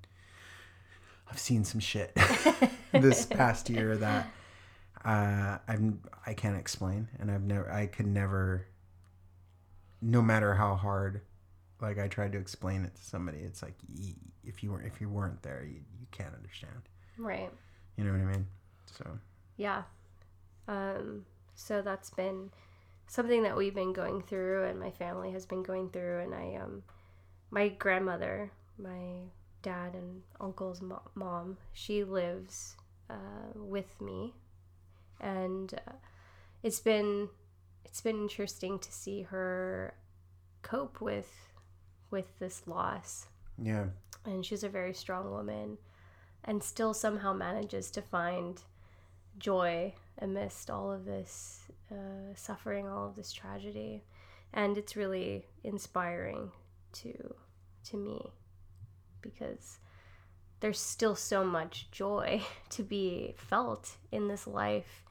[1.28, 2.16] i've seen some shit
[2.92, 4.30] this past year that
[5.04, 8.66] uh i'm i can't explain and i've never i could never
[10.00, 11.20] no matter how hard
[11.80, 13.74] like i tried to explain it to somebody it's like
[14.44, 16.88] if you weren't if you weren't there you, you can't understand.
[17.18, 17.50] Right.
[17.96, 18.46] You know what i mean?
[18.86, 19.06] So.
[19.56, 19.82] Yeah.
[20.68, 22.50] Um so that's been
[23.06, 26.54] something that we've been going through and my family has been going through and i
[26.54, 26.82] um
[27.50, 29.28] my grandmother my
[29.60, 32.76] dad and uncle's mo- mom she lives
[33.10, 34.32] uh, with me
[35.20, 35.92] and uh,
[36.62, 37.28] it's been
[37.84, 39.94] it's been interesting to see her
[40.62, 41.52] cope with
[42.10, 43.26] with this loss.
[43.60, 43.86] Yeah.
[44.24, 45.78] And she's a very strong woman
[46.44, 48.60] and still somehow manages to find
[49.38, 54.04] joy amidst all of this uh, suffering all of this tragedy.
[54.52, 56.52] And it's really inspiring
[56.94, 57.34] to
[57.84, 58.32] to me
[59.22, 59.78] because
[60.62, 65.02] there's still so much joy to be felt in this life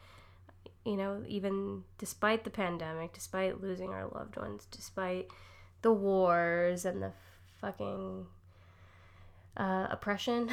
[0.84, 5.28] you know even despite the pandemic despite losing our loved ones despite
[5.84, 7.12] the wars and the
[7.60, 8.26] fucking
[9.58, 10.50] uh, oppression,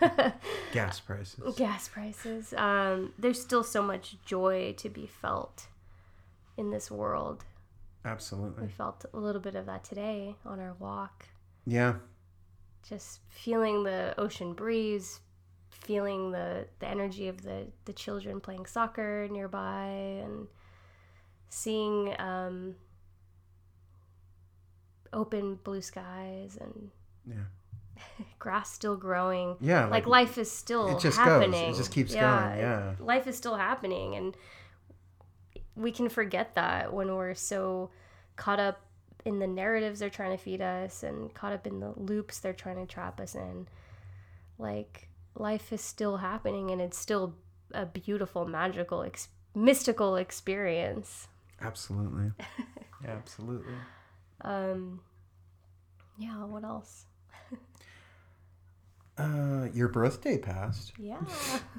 [0.72, 2.54] gas prices gas prices.
[2.56, 5.66] Um, there's still so much joy to be felt
[6.56, 7.44] in this world.
[8.04, 8.66] Absolutely.
[8.66, 11.26] We felt a little bit of that today on our walk.
[11.66, 11.94] yeah
[12.88, 15.20] Just feeling the ocean breeze,
[15.70, 19.86] feeling the, the energy of the, the children playing soccer nearby,
[20.24, 20.46] and
[21.50, 22.74] seeing um,
[25.12, 26.90] open blue skies and
[27.26, 29.56] yeah grass still growing.
[29.60, 31.68] yeah like life is still it just happening.
[31.68, 31.76] goes.
[31.76, 32.94] It just keeps going, yeah.
[32.98, 34.36] life is still happening, and
[35.76, 37.90] we can forget that when we're so
[38.36, 38.80] caught up
[39.24, 42.52] in the narratives they're trying to feed us and caught up in the loops they're
[42.52, 43.66] trying to trap us in.
[44.58, 47.34] Like life is still happening, and it's still
[47.72, 51.28] a beautiful, magical, ex- mystical experience.
[51.60, 52.32] absolutely
[53.04, 53.74] yeah absolutely
[54.42, 55.00] Um,
[56.18, 56.44] yeah.
[56.44, 57.04] What else?
[59.18, 61.20] uh your birthday passed Yeah.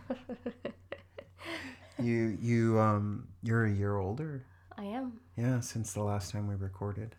[2.00, 4.46] you you um you're a year older
[4.82, 5.20] I am.
[5.38, 7.16] yeah since the last time we recorded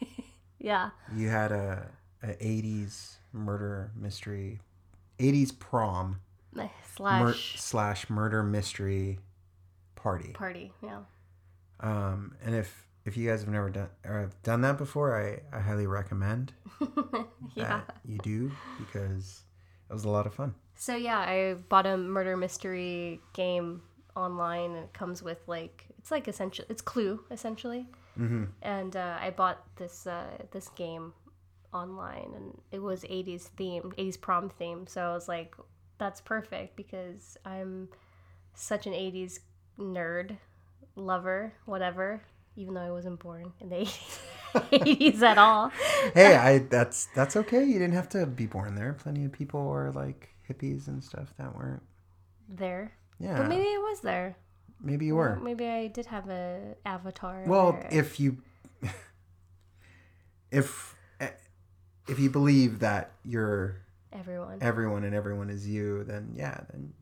[0.60, 0.90] Yeah.
[1.16, 1.88] you had a,
[2.22, 4.60] a 80s murder mystery
[5.18, 6.20] 80s prom
[6.96, 9.18] Slash mur- slash murder mystery
[9.94, 10.72] party party.
[10.82, 11.00] Yeah.
[11.80, 15.40] um and if if you guys have never done or have done that before i
[15.56, 16.52] i highly recommend
[17.54, 17.82] yeah.
[17.86, 19.42] that you do because
[19.88, 23.82] it was a lot of fun So yeah, I bought a murder mystery game
[24.18, 26.64] online, and it comes with like it's like essential.
[26.68, 27.86] It's Clue essentially,
[28.18, 28.44] mm-hmm.
[28.62, 31.12] and uh, I bought this uh, this game
[31.72, 34.88] online, and it was '80s themed, '80s prom themed.
[34.88, 35.54] So I was like,
[35.98, 37.88] that's perfect because I'm
[38.54, 39.40] such an '80s
[39.78, 40.36] nerd,
[40.96, 42.22] lover, whatever.
[42.56, 44.20] Even though I wasn't born in the '80s,
[44.72, 45.72] 80s at all.
[46.14, 49.68] hey i that's that's okay you didn't have to be born there plenty of people
[49.70, 51.82] are like hippies and stuff that weren't
[52.48, 54.36] There, yeah but maybe I was there.
[54.80, 57.44] maybe you were Maybe I did have a avatar.
[57.46, 58.38] Well, if you
[60.50, 60.94] if
[62.06, 64.58] if you believe that you're everyone.
[64.62, 66.92] everyone and everyone is you, then yeah, then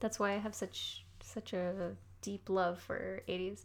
[0.00, 3.64] That's why I have such such a deep love for 80s.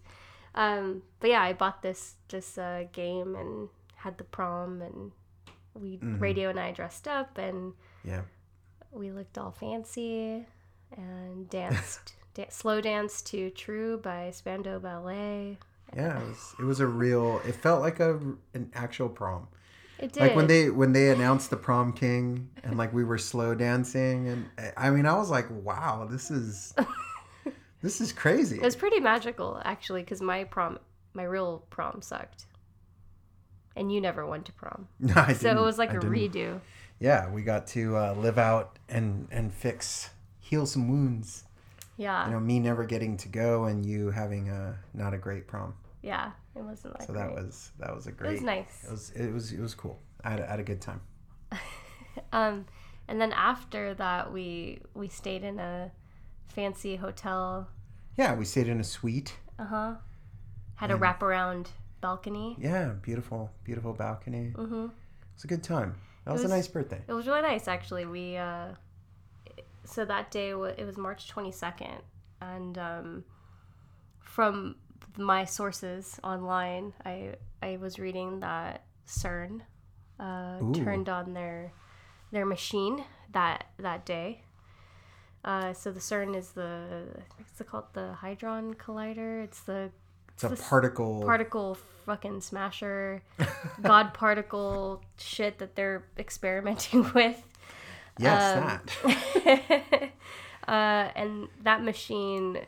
[0.55, 5.12] Um, but yeah, I bought this this uh, game and had the prom and
[5.74, 8.24] we radio and I dressed up and Yeah.
[8.91, 10.45] we looked all fancy
[10.97, 15.57] and danced da- slow dance to True by Spandau Ballet.
[15.95, 17.41] Yeah, it was, it was a real.
[17.45, 18.15] It felt like a
[18.53, 19.47] an actual prom.
[19.99, 20.21] It did.
[20.21, 24.29] Like when they when they announced the prom king and like we were slow dancing
[24.29, 26.73] and I mean I was like, wow, this is
[27.81, 28.57] this is crazy.
[28.57, 30.79] it was pretty magical actually because my prom,
[31.13, 32.45] my real prom sucked.
[33.75, 34.87] And you never went to prom.
[34.99, 35.65] No, I So it didn't.
[35.65, 36.13] was like I a didn't.
[36.15, 36.59] redo.
[36.99, 40.09] Yeah, we got to uh, live out and and fix
[40.52, 41.45] heal some wounds.
[41.97, 42.26] Yeah.
[42.28, 45.74] You know, me never getting to go and you having a not a great prom.
[46.04, 46.32] Yeah.
[46.56, 47.22] It wasn't that So great.
[47.24, 48.30] that was that was a great.
[48.30, 48.84] it was nice.
[48.86, 49.97] It was it was it was cool.
[50.24, 51.02] I had, a- I had a good time.
[52.34, 52.66] Um,
[53.08, 55.91] and then after that, we we stayed in a
[56.47, 57.70] fancy hotel.
[58.18, 59.38] Yeah, we stayed in a suite.
[59.58, 59.93] Uh huh.
[60.76, 61.68] Had a wraparound
[62.02, 62.58] balcony.
[62.60, 64.52] Yeah, beautiful, beautiful balcony.
[64.56, 64.86] Mm-hmm.
[64.86, 64.91] It
[65.36, 65.95] was a good time.
[66.26, 67.02] That was, was- a nice birthday.
[67.08, 68.06] It was really nice, actually.
[68.06, 68.74] We uh,
[69.86, 72.01] so that day it was March twenty second,
[72.39, 73.23] and um,
[74.19, 74.75] from
[75.17, 79.61] my sources online, I I was reading that CERN
[80.19, 81.73] uh, turned on their
[82.32, 83.03] their machine
[83.34, 84.43] that that day.
[85.43, 87.07] Uh, so the CERN is the
[87.38, 87.86] what's it called?
[87.93, 89.43] The Hadron Collider.
[89.43, 89.91] It's the
[90.34, 91.23] It's a particle.
[91.23, 93.21] particle fucking smasher,
[93.82, 97.41] god particle shit that they're experimenting with.
[98.22, 99.13] Yes, um,
[99.43, 100.11] that.
[100.67, 102.59] uh, and that machine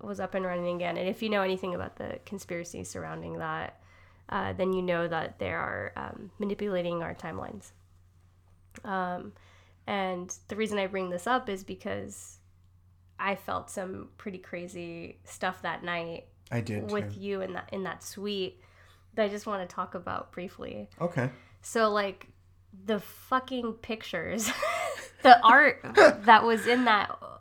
[0.00, 0.96] was up and running again.
[0.96, 3.80] And if you know anything about the conspiracy surrounding that,
[4.28, 7.72] uh, then you know that they are um, manipulating our timelines.
[8.84, 9.32] Um,
[9.86, 12.38] and the reason I bring this up is because
[13.18, 17.20] I felt some pretty crazy stuff that night I did with too.
[17.20, 18.60] you in that in that suite
[19.14, 20.88] that I just want to talk about briefly.
[21.00, 21.30] Okay.
[21.62, 22.28] So like
[22.84, 24.50] the fucking pictures,
[25.22, 25.80] the art
[26.24, 27.36] that was in that uh,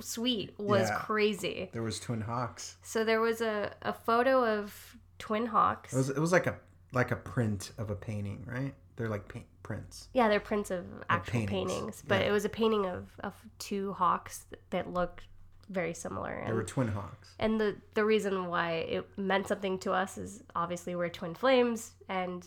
[0.00, 0.96] suite was Yeah.
[0.98, 1.70] crazy.
[1.72, 2.76] There was Twin Hawks.
[2.82, 5.92] So there was a, a photo of twin hawks.
[5.92, 6.56] It was it was like a
[6.92, 8.74] like a print of a painting, right?
[8.96, 10.08] They're like paint prints.
[10.12, 11.72] yeah, they're prints of actual paintings.
[11.72, 12.28] paintings, but Yeah.
[12.28, 15.22] it was a painting of, of two hawks that looked
[15.68, 16.42] very similar.
[16.46, 17.28] They were Twin Hawks.
[17.38, 21.92] and the the reason why it meant something to us is obviously we're twin flames,
[22.08, 22.44] and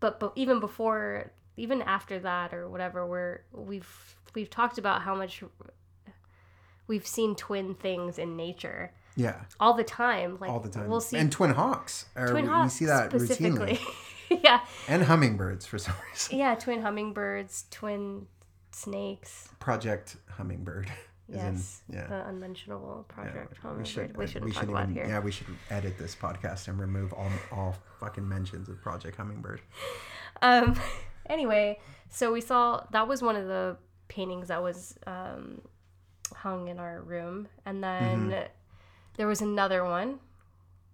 [0.00, 5.14] but but even before, even after that or whatever, we're we've we've talked about how
[5.14, 5.42] much
[6.86, 10.38] we've seen twin things in nature Yeah, all the time.
[10.40, 10.88] Like all the time.
[10.88, 12.06] we'll see and Twin Hawks.
[12.16, 13.78] Are, twin we, hawks we see that routinely.
[14.30, 16.38] yeah, And hummingbirds for some reason.
[16.38, 18.26] yeah, twin hummingbirds, twin
[18.72, 19.48] snakes.
[19.58, 20.86] Project Hummingbird.
[21.28, 22.06] is in- Yes, yeah.
[22.06, 23.52] the unmentionable project.
[23.52, 23.86] we hummingbird.
[23.86, 24.16] should.
[24.16, 25.06] we shouldn't we talk should about even, here.
[25.08, 29.60] Yeah, we should edit this podcast and remove all all fucking mentions of Project Hummingbird.
[30.40, 30.74] Um,
[31.28, 31.78] anyway,
[32.10, 33.76] so we saw that was one of the
[34.08, 35.60] paintings that was um,
[36.34, 38.46] hung in our room, and then Mm-hmm.
[39.16, 40.18] there was another one,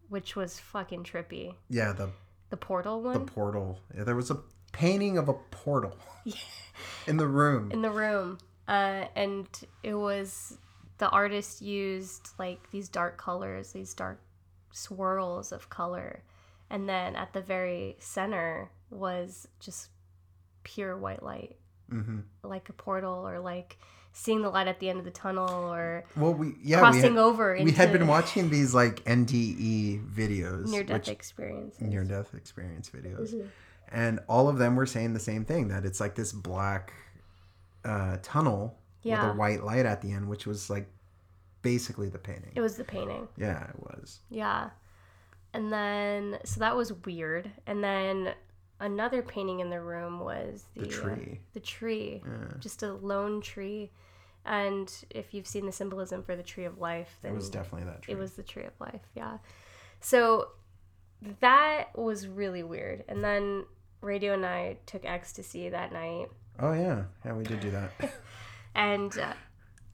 [0.09, 1.55] which was fucking trippy.
[1.68, 2.11] Yeah, the
[2.51, 3.14] The portal one.
[3.14, 3.78] the portal.
[3.97, 4.39] Yeah, there was a
[4.72, 5.97] painting of a portal
[7.07, 7.70] in the room.
[7.70, 9.47] in the room, uh, and
[9.82, 10.59] it was
[10.99, 14.20] the artist used like these dark colors, these dark
[14.72, 16.22] swirls of color,
[16.70, 19.89] and then at the very center was just
[20.64, 21.56] pure white light.
[21.90, 23.78] hmm like a portal or like
[24.12, 27.14] seeing the light at the end of the tunnel or Well, we yeah we crossing
[27.14, 31.80] had, over into we had been watching these like NDE videos, near death experiences.
[31.80, 33.48] near death experience videos, Mhm.
[33.92, 36.92] and all of them were saying the same thing that it's like this black
[37.84, 39.26] uh, tunnel Yeah.
[39.26, 40.88] with a white light at the end, which was like
[41.62, 42.52] basically the painting.
[42.54, 43.28] It was the painting.
[43.36, 44.20] yeah, it was.
[44.30, 44.70] Yeah.
[45.52, 47.50] And then so that was weird.
[47.66, 48.34] And then
[48.85, 51.41] another painting in the room was the, The uh, tree.
[51.53, 52.22] the tree.
[52.24, 52.57] Yeah.
[52.61, 53.91] Just a lone tree.
[54.47, 57.87] And if you've seen the symbolism for the tree of life, then It was definitely
[57.87, 58.03] that.
[58.03, 58.14] Tree.
[58.14, 59.39] It was the tree of life, yeah.
[60.01, 60.49] So
[61.41, 63.05] that was really weird.
[63.09, 63.64] And then
[64.03, 66.28] Radio and I took ecstasy that night
[66.61, 67.91] Oh yeah, yeah, we did do that.
[68.74, 69.32] and uh,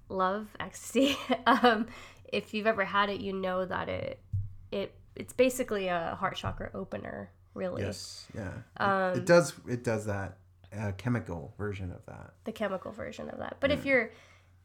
[0.09, 1.17] love ecstasy.
[1.47, 1.87] um,
[2.33, 4.21] if you've ever had it, you know that it
[4.71, 7.83] it it's basically a heart chakra opener, really.
[7.83, 8.49] yes, yeah.
[8.49, 9.55] It- Um, it, does.
[9.69, 10.37] It does that
[10.79, 12.33] uh, chemical version of that.
[12.45, 13.57] The chemical version of that.
[13.61, 14.11] But if you're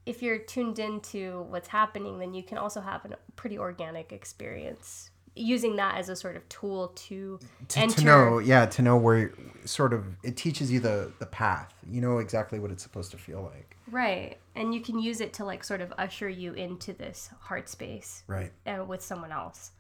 [0.06, 5.10] if you're tuned into what's happening, then you can also have a pretty organic experience
[5.38, 7.96] using that as a sort of tool to, to, enter.
[7.98, 9.34] to know yeah to know where
[9.66, 13.18] sort of it teaches you the the path you know exactly what it's supposed to
[13.18, 14.38] feel like Right.
[14.56, 18.24] And you can use it to like sort of usher you into this heart space
[18.28, 18.52] Right.
[18.66, 19.72] uh, with someone else.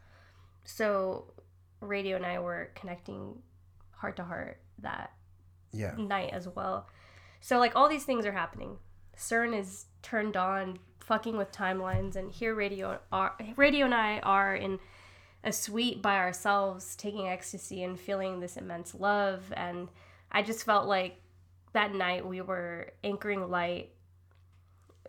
[0.64, 1.26] So
[1.88, 3.42] Radio and I were connecting
[3.92, 5.14] heart to heart that
[5.72, 5.96] Yeah.
[5.98, 6.88] night as well.
[7.42, 8.78] So like all these things are happening.
[9.18, 14.56] CERN is turned on, fucking with timelines, and here Radio are Radio and I are
[14.56, 14.80] in
[15.44, 19.54] a suite by ourselves, taking ecstasy and feeling this immense love.
[19.56, 19.90] And
[20.32, 21.22] I just felt like
[21.74, 23.92] that night we were anchoring light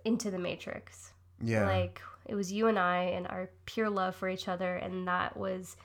[0.05, 1.13] into the matrix.
[1.41, 1.67] Yeah.
[1.67, 5.37] Like it was you and I and our pure love for each other, and that
[5.37, 5.77] was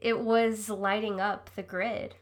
[0.00, 2.14] it was lighting up the grid.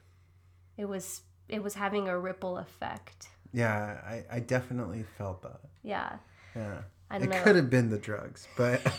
[0.76, 3.28] It was it was having a ripple effect.
[3.52, 4.00] yeah.
[4.06, 5.60] I, I definitely felt that.
[5.82, 6.16] Yeah.
[6.56, 6.78] Yeah.
[7.10, 7.42] I don't It know.
[7.42, 8.80] could have been the drugs, but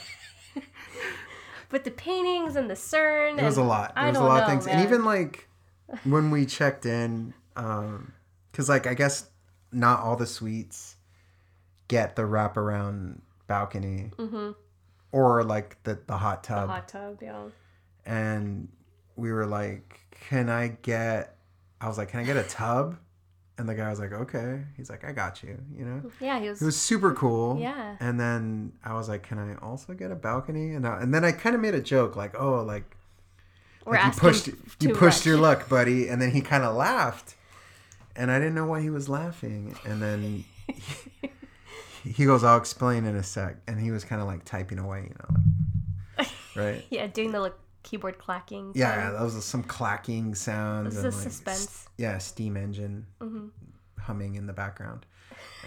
[1.70, 3.96] But the paintings and the CERN it was a lot.
[3.96, 4.66] There was a lot know, of things.
[4.68, 4.76] man.
[4.78, 5.50] And even like
[6.04, 8.14] when we checked in, um,
[8.54, 9.30] cause like I guess
[9.72, 10.96] not all the suites
[11.88, 14.12] get the wraparound balcony
[15.12, 16.54] or like the, the hot Mm-hmm.
[16.54, 16.70] the tub.
[16.70, 17.44] hot tub, yeah.
[18.06, 18.68] And
[19.16, 20.00] we were like,
[20.30, 21.38] "Can I get?"
[21.82, 22.98] I was like, "Can I get a tub?"
[23.58, 26.50] And the guy was like, "Okay." He's like, "I got you." You know, Yeah, he
[26.50, 27.58] was, it was super cool.
[27.60, 27.96] Yeah.
[28.00, 31.24] And then I was like, "Can I also get a balcony?" And I, and then
[31.24, 32.96] I kind of made a joke like, "Oh, like,
[33.86, 35.26] like you pushed you pushed much.
[35.26, 37.36] your luck, buddy." And then he kind of laughed,
[38.16, 39.76] and I didn't know why he was laughing.
[39.86, 40.22] And then.
[40.22, 40.46] He,
[42.06, 43.58] he goes, I'll explain in a sec.
[43.68, 46.26] And he was kind of like typing away, you know.
[46.56, 46.86] Right?
[46.90, 47.56] Yeah, doing the like,
[47.86, 48.74] keyboard clacking.
[48.76, 49.14] Yeah, thing.
[49.14, 50.96] that was some clacking sounds.
[50.96, 51.64] This and, is like, suspense.
[51.66, 53.48] s- yeah, steam engine Mm-hmm.
[54.02, 55.06] humming in the background,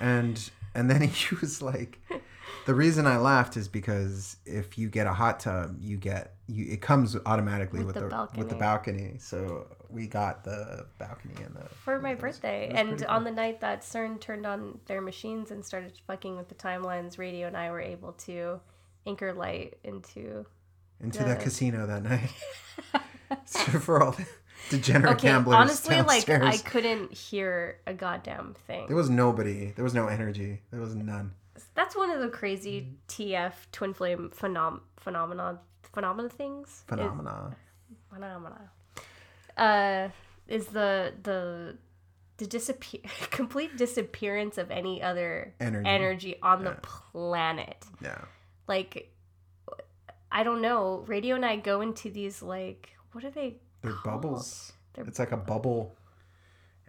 [0.00, 1.98] and and then he was like,
[2.66, 6.66] the reason I laughed is because if you get a hot tub, you get you
[6.72, 9.16] it comes automatically with, With the, the with the balcony.
[9.18, 12.70] So we got the balcony and the for my was- birthday.
[12.74, 16.54] And on the night that CERN turned on their machines and started fucking with the
[16.54, 18.60] timelines, Radio and I were able to
[19.06, 20.44] anchor light into.
[21.00, 22.30] Into that the- casino that night.
[23.44, 24.26] so for all the
[24.70, 26.28] degenerate Okay, gamblers honestly, like.
[26.28, 28.86] I couldn't hear a goddamn thing.
[28.86, 29.72] there was nobody.
[29.72, 30.62] There was no energy.
[30.70, 31.32] There was none.
[31.74, 35.58] That's one of the crazy TF twin flame phenom- phenomena
[35.92, 36.68] phenomena things.
[36.68, 37.56] Is- Phenomena.
[38.12, 38.70] phenomena.
[39.56, 40.08] Uh,
[40.46, 41.76] is the the
[42.36, 45.88] the disappear complete disappearance of any other Energy.
[45.88, 46.70] energy on Yeah.
[46.70, 47.84] the planet.
[48.00, 48.20] Yeah.
[48.68, 49.10] Like,
[50.30, 51.04] I don't know.
[51.06, 53.56] Radio and I go into these like what are they?
[53.82, 54.22] They're called?
[54.22, 54.72] bubbles.
[54.94, 55.96] They're It's like a bubble.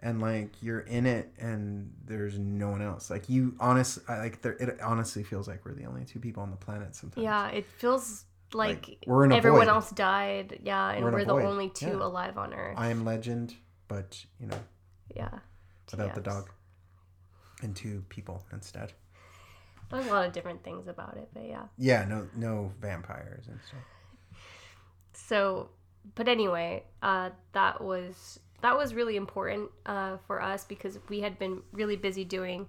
[0.02, 3.10] And like you're in it and there's no one else.
[3.10, 6.42] Like you honest I like there it honestly feels like we're the only two people
[6.42, 7.22] on the planet sometimes.
[7.24, 9.68] Yeah, it feels like, Like, we're in everyone void.
[9.68, 10.58] else died.
[10.62, 11.44] Yeah, and We're we're, the void.
[11.44, 12.02] only two Yeah.
[12.04, 12.74] alive on Earth.
[12.78, 13.54] I am legend,
[13.88, 14.58] but you know,
[15.14, 15.38] yeah.
[15.90, 16.50] without the dog.
[17.62, 18.92] And two people instead.
[19.90, 21.64] There's a lot of different things about it, but yeah.
[21.78, 23.80] Yeah, no no vampires and stuff.
[25.12, 25.68] so
[26.14, 31.38] but anyway uh, that was that was really important uh, for us because we had
[31.38, 32.66] been really busy doing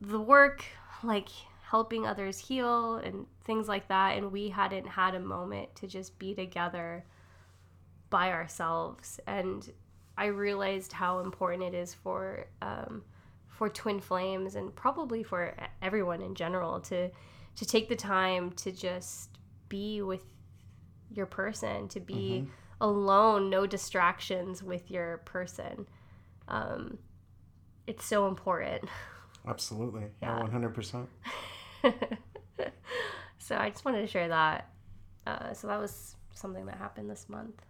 [0.00, 0.64] the work
[1.02, 1.28] like
[1.62, 6.18] helping others heal and things like that and we hadn't had a moment to just
[6.18, 7.04] be together
[8.10, 9.72] by ourselves and
[10.18, 13.02] i realized how important it is for um,
[13.56, 17.08] for twin flames and probably for everyone in general to
[17.56, 19.30] to take the time to just
[19.68, 20.24] be with
[21.10, 22.48] your person to be
[22.80, 25.86] alone no distractions with your person.
[26.48, 26.98] Um,
[27.86, 28.88] it's so important.
[29.46, 30.04] Absolutely.
[30.22, 30.40] Yeah.
[30.40, 31.08] one hundred percent.
[33.38, 34.70] so i just wanted to share that.
[35.26, 37.62] Uh, so that was something that happened this month.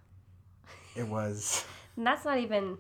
[0.97, 1.65] It was.
[1.97, 2.77] And that's not even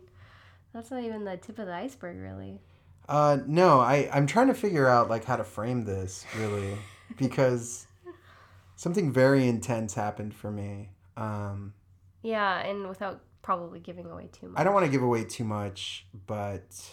[0.73, 2.61] that's not even the tip of the iceberg really
[3.09, 6.77] Uh, no, I I'm trying to figure out like how to frame this really
[7.17, 7.87] because
[8.77, 10.91] something very intense happened for me.
[11.17, 11.75] Um,
[12.23, 15.45] yeah and without probably giving away too much I don't want to give away too
[15.45, 16.91] much, but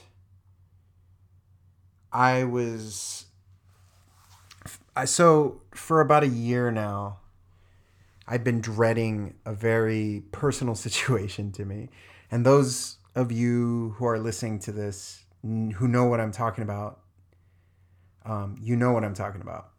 [2.12, 3.26] I was
[4.96, 7.20] I so for about a year now
[8.28, 11.90] I've been dreading a very personal situation to me.
[12.30, 17.00] And those of you who are listening to this who know what I'm talking about
[18.26, 19.70] um, you know what I'm talking about.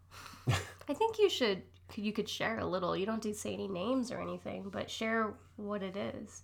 [0.89, 1.63] i think you should
[1.95, 5.35] you could share a little you don't to say any names or anything but share
[5.57, 6.43] what it is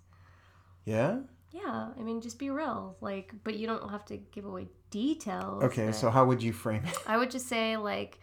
[0.84, 1.18] Yeah?
[1.50, 2.96] Yeah, I mean, just be real.
[3.00, 5.62] Like, but you don't have to give away details.
[5.64, 6.94] Okay, so how would you frame it?
[7.06, 8.18] I would just say like,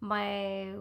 [0.00, 0.74] my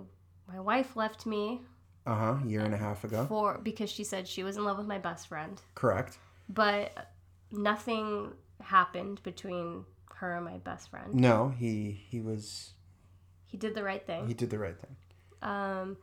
[0.48, 1.62] my wife left me
[2.06, 3.26] Uh-huh, year and a half ago.
[3.28, 6.18] for because she said she was in love with my best friend, Correct.
[6.50, 7.10] but
[7.52, 9.86] nothing happened between
[10.16, 11.14] her and my best friend.
[11.16, 12.72] No, he he was
[13.46, 14.28] He did the right thing.
[14.28, 14.96] he did the right thing.
[15.42, 15.98] Um,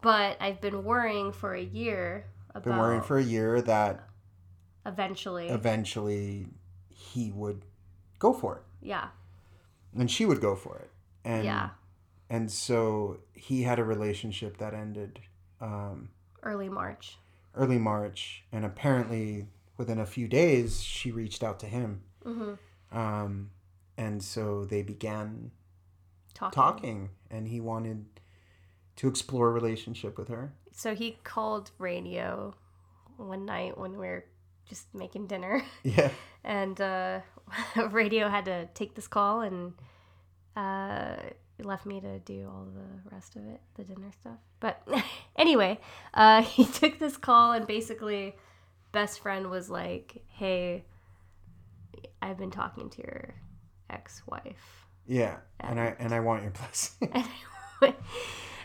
[0.00, 4.08] but I've been worrying for a year about Been worrying for a year that
[4.84, 5.48] eventually.
[5.48, 6.46] eventually
[6.88, 7.62] he would
[8.18, 9.08] go for it, yeah.
[9.96, 10.90] and she would go for it,
[11.24, 11.70] and Yeah.
[12.30, 15.20] and so he had a relationship that ended
[15.60, 16.08] um,
[16.42, 17.18] Early March.
[17.54, 19.46] early March, and apparently
[19.82, 22.54] within a few days she reached out to him, hmm
[22.92, 23.50] um,
[23.96, 25.50] and so they began
[26.34, 26.54] Talking.
[26.62, 28.04] talking, and he wanted
[28.96, 30.52] to explore a relationship with her.
[30.72, 32.54] So he called radio
[33.16, 34.24] one night when we were
[34.68, 36.10] just making dinner, Yeah,
[36.44, 37.20] and uh,
[37.90, 39.72] radio had to take this call and
[40.56, 41.16] uh,
[41.62, 44.38] left me to do all the rest of it, the dinner stuff.
[44.60, 44.86] But
[45.36, 45.78] anyway,
[46.14, 48.34] uh, he took this call and basically,
[48.92, 50.84] best friend was like, "Hey,
[52.20, 53.34] I've been talking to your
[53.90, 57.12] ex-wife." yeah, and I and I want your blessing.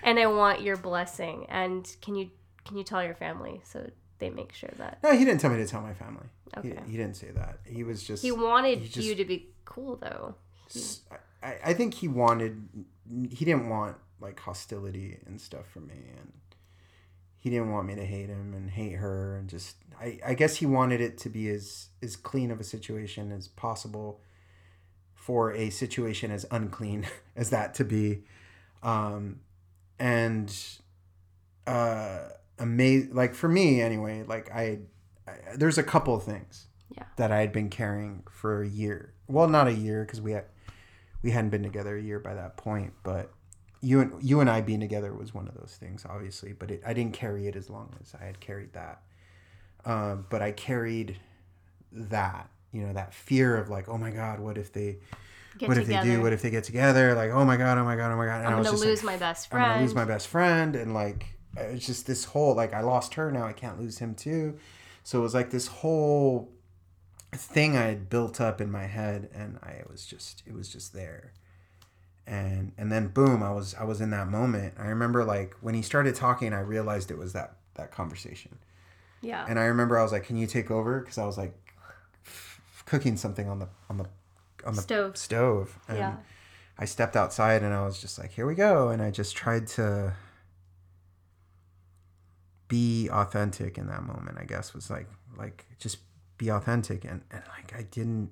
[0.03, 1.45] and I want your blessing.
[1.49, 2.29] And can you
[2.65, 5.57] can you tell your family so they make sure that no, he didn't tell me
[5.57, 6.25] to tell my family.
[6.57, 6.77] Okay.
[6.85, 7.59] He, he didn't say that.
[7.65, 8.23] He was just.
[8.23, 10.35] he wanted he just- you to be cool though.
[11.43, 12.67] I think he wanted.
[13.29, 16.33] He didn't want like hostility and stuff from me, and
[17.37, 19.75] he didn't want me to hate him and hate her, and just.
[19.99, 23.47] I, I guess he wanted it to be as as clean of a situation as
[23.47, 24.21] possible
[25.15, 28.23] for a situation as unclean as that to be
[28.83, 29.39] um
[29.97, 30.55] and
[31.65, 32.19] uh
[32.59, 34.79] amazing like for me anyway like I,
[35.27, 37.03] I there's a couple of things Yeah.
[37.17, 40.45] that i had been carrying for a year well not a year because we had
[41.23, 43.33] we hadn't been together a year by that point but
[43.81, 46.81] you and you and i being together was one of those things obviously but it,
[46.85, 49.01] i didn't carry it as long as i had carried that
[49.85, 51.17] um, but i carried
[51.91, 54.97] that you know that fear of like oh my god what if they
[55.57, 55.99] Get what together.
[55.99, 56.21] if they do?
[56.21, 57.15] What if they get together?
[57.15, 58.39] Like, oh my god, oh my god, oh my god.
[58.39, 59.65] And I'm I was gonna just lose like, my best friend.
[59.65, 61.25] I'm gonna lose my best friend, and like,
[61.55, 64.57] it's just this whole like, I lost her, now I can't lose him too.
[65.03, 66.51] So it was like this whole
[67.33, 70.93] thing I had built up in my head, and I was just, it was just
[70.93, 71.33] there.
[72.29, 74.73] And and then boom, I was I was in that moment.
[74.77, 78.57] I remember like when he started talking, I realized it was that that conversation.
[79.21, 79.45] yeah.
[79.47, 81.53] And I remember I was like, "Can you take over?" Because I was like
[82.25, 84.05] f- cooking something on the on the
[84.65, 85.15] on the Stove.
[85.17, 85.79] stove.
[85.87, 86.15] And Yeah.
[86.77, 89.65] I stepped outside and I was just like, "Here we go!" And I just tried
[89.79, 90.13] to
[92.67, 94.37] be authentic in that moment.
[94.39, 95.07] I guess was like
[95.37, 95.99] like just
[96.37, 98.31] be authentic and and like I didn't.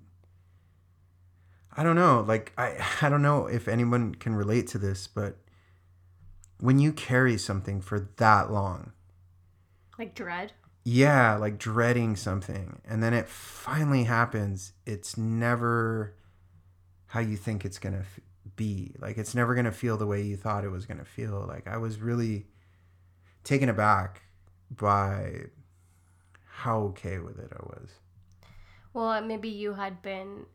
[1.78, 2.23] I don't know.
[2.28, 5.38] Like I I don't know if anyone can relate to this, but
[6.59, 8.93] when you carry something for that long
[9.97, 10.53] like dread.
[10.86, 16.13] yeah like dreading something and then it finally happens it's never
[17.07, 18.19] how you think it's gonna f-
[18.55, 21.67] be like it's never gonna feel the way you thought it was gonna feel like
[21.67, 22.45] i was really
[23.43, 24.21] taken aback
[24.71, 25.43] by
[26.61, 27.89] how okay with it i was
[28.93, 30.45] Well, maybe you had been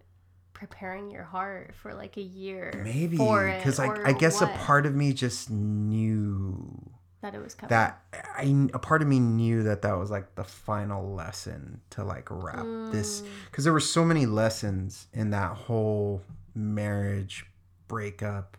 [0.61, 2.83] preparing your heart for like a year.
[2.85, 6.91] maybe because I, I guess what, a part of me just knew
[7.23, 7.71] that it was coming.
[7.71, 8.03] that
[8.37, 12.29] I a part of me knew that that was like the final lesson to like
[12.31, 13.27] wrap this Mm.
[13.51, 16.21] because there were so many lessons in that whole
[16.55, 17.47] marriage
[17.89, 18.59] breakup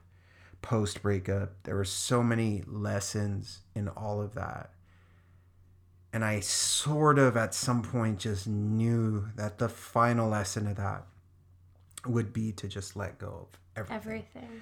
[0.64, 4.72] post breakup there were so many lessons in all of that
[6.14, 11.06] and i sort of at some point just knew that the final lesson of that
[12.06, 14.62] would be to just let go of everything everything.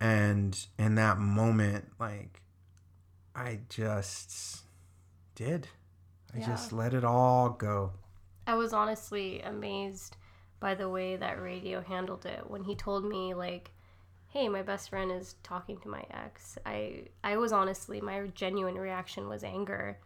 [0.00, 2.40] and in that moment like
[3.34, 4.62] i just
[5.34, 5.68] did
[6.34, 6.46] i Yeah.
[6.46, 7.92] just let it all go
[8.48, 10.16] I was honestly amazed
[10.60, 13.72] by the way that radio handled it when he told me like,
[14.28, 18.76] "Hey, my best friend is talking to my ex." I I was honestly my genuine
[18.76, 19.98] reaction was anger.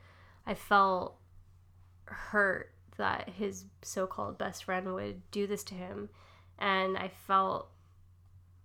[0.46, 1.18] I felt
[2.06, 6.08] hurt that his so-called best friend would do this to him,
[6.60, 7.68] and I felt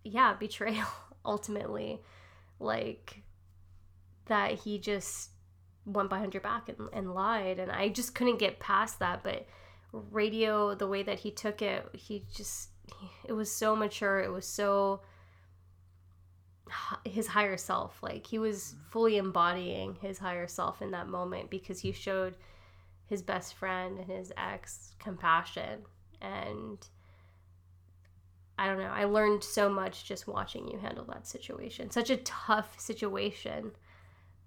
[0.03, 0.87] yeah, betrayal
[1.25, 2.01] ultimately
[2.59, 3.23] like
[4.27, 5.29] that he just
[5.85, 9.45] went behind your back and, and lied and i just couldn't get past that but
[9.91, 12.69] radio the way that he took it he just
[12.99, 15.01] he, it was so mature it was so
[17.03, 18.89] his higher self like he was mm-hmm.
[18.89, 22.35] fully embodying his higher self in that moment because he showed
[23.07, 25.81] his best friend and his ex compassion
[26.21, 26.87] and
[28.57, 32.17] i don't know i learned so much just watching you handle that situation such a
[32.17, 33.71] tough situation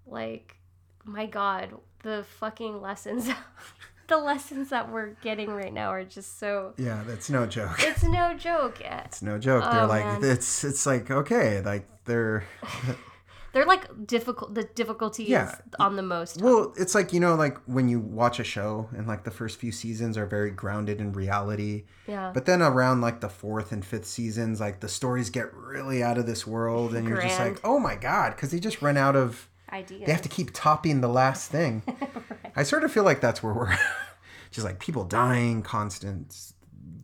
[0.07, 0.57] like
[1.05, 1.69] my god
[2.03, 3.29] the fucking lessons
[4.07, 6.73] the lessons that we're getting right now are just so.
[6.77, 7.75] Yeah, that's no joke.
[7.77, 8.81] It's no joke.
[8.81, 9.63] It's no joke.
[9.69, 10.31] They're Oh, like man.
[10.31, 12.43] it's it's like okay, like they're
[13.53, 14.53] They're like difficult.
[14.55, 15.49] The difficulty Yeah.
[15.49, 16.41] is on the most.
[16.41, 19.57] well, it's like you know like when you watch a show and like the first
[19.59, 21.85] few seasons are very grounded in reality.
[22.07, 22.31] yeah.
[22.33, 26.17] But then around like the fourth and fifth seasons, like the stories get really out
[26.17, 29.15] of this world, and you're just like, oh my god, because they just run out
[29.15, 29.49] of.
[29.71, 30.03] ideas.
[30.05, 31.83] They have to keep topping the last thing.
[32.55, 33.77] I sort of feel like that's where we're,
[34.51, 36.35] just like people dying, constant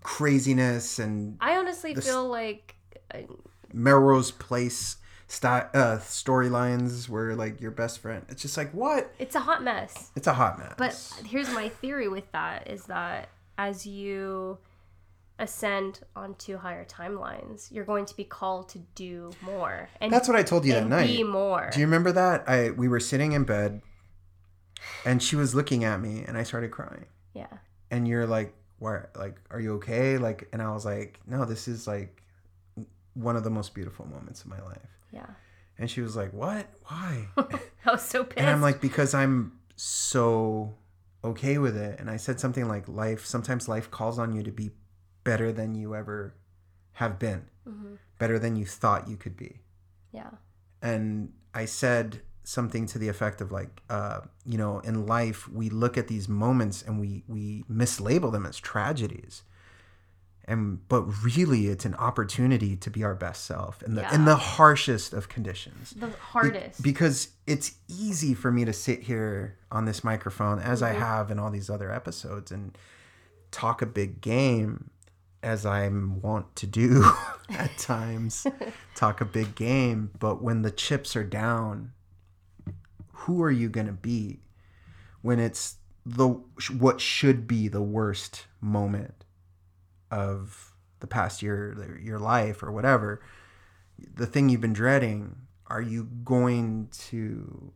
[0.04, 2.76] craziness, and I honestly feel like
[3.14, 3.20] uh,
[3.74, 8.26] Melrose Place sti- uh, storylines where like your best friend.
[8.30, 9.11] It's just like what?
[9.19, 10.11] it's a hot mess.
[10.15, 10.76] It's a hot mess.
[10.78, 14.57] But here's my theory with that is that as you
[15.38, 20.38] ascend onto higher timelines, you're going to be called to do more and that's what
[20.38, 21.07] I told you that night.
[21.07, 21.69] be more.
[21.73, 22.47] Do you remember that?
[22.47, 23.82] I we were sitting in bed,
[25.05, 27.05] and she was looking at me, and I started crying.
[27.34, 27.47] yeah.
[27.91, 29.03] And you're like, "Why?
[29.15, 32.23] Like, are you okay?" Like, and I was like, "No, this is like
[33.16, 35.26] one of the most beautiful moments of my life." Yeah.
[35.78, 36.68] And she was like, "What?
[36.88, 37.28] Why?"
[37.86, 38.39] I was so pissed.
[38.39, 40.76] and I'm like, "Because I'm so
[41.24, 44.51] okay with it." And I said something like, "Life sometimes life calls on you to
[44.51, 44.72] be
[45.24, 46.36] better than you ever
[46.93, 47.97] have been, Mhm.
[48.20, 49.61] better than you thought you could be."
[50.11, 50.32] Yeah.
[50.82, 55.68] and I said something to the effect of like, uh, you know, in life we
[55.70, 59.41] look at these moments and we we mislabel them as tragedies,
[60.48, 64.36] and but really it's an opportunity to be our best self in the in the
[64.36, 65.91] harshest of conditions.
[65.91, 66.82] The Be- hardest.
[66.84, 71.00] because it's easy for me to sit here on this microphone as I Mhm.
[71.00, 72.78] have in all these other episodes and
[73.52, 74.89] talk a big game
[75.41, 77.04] as i want to do
[77.50, 78.48] at times,
[78.96, 80.10] talk a big game.
[80.20, 81.91] But when the chips are down,
[83.14, 84.39] who are you going to be
[85.22, 85.76] when it's
[86.06, 86.28] the
[86.78, 89.24] what should be the worst moment
[90.16, 93.22] of the past year, your life, or whatever?
[94.16, 95.36] The thing you've been dreading.
[95.68, 97.72] Are you going to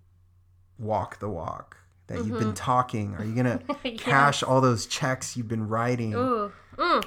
[0.78, 1.78] walk the walk
[2.08, 3.16] that you've been talking?
[3.16, 3.92] Are you gonna Yeah.
[3.98, 6.14] cash all those checks you've been writing?
[6.14, 6.52] Ooh.
[6.78, 7.06] Mm.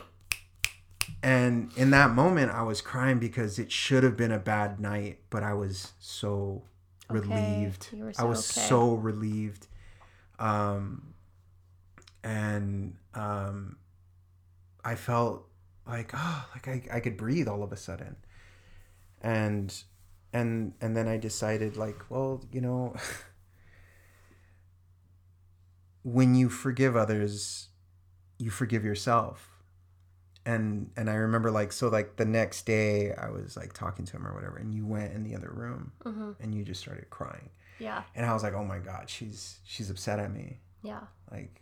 [1.22, 5.20] And in that moment, I was crying because it should have been a bad night,
[5.30, 6.62] but I was so
[7.10, 7.20] Okay.
[7.20, 7.88] relieved.
[7.92, 8.66] Were I was okay.
[8.66, 9.66] so relieved.
[10.38, 11.14] Um,
[12.24, 13.76] and um,
[14.84, 15.46] I felt
[15.86, 18.16] like oh, like I, I could breathe all of a sudden.
[19.20, 19.74] And
[20.32, 22.94] and and then I decided like, well, you know,
[26.02, 27.68] when you forgive others,
[28.38, 29.48] you forgive yourself
[30.44, 34.16] and and I remember like so like the next day I was like talking to
[34.16, 36.34] him or whatever and you went in the other room Mhm.
[36.40, 38.02] and you just started crying Yeah.
[38.16, 41.02] and I was like oh my god she's she's upset at me Yeah.
[41.30, 41.61] like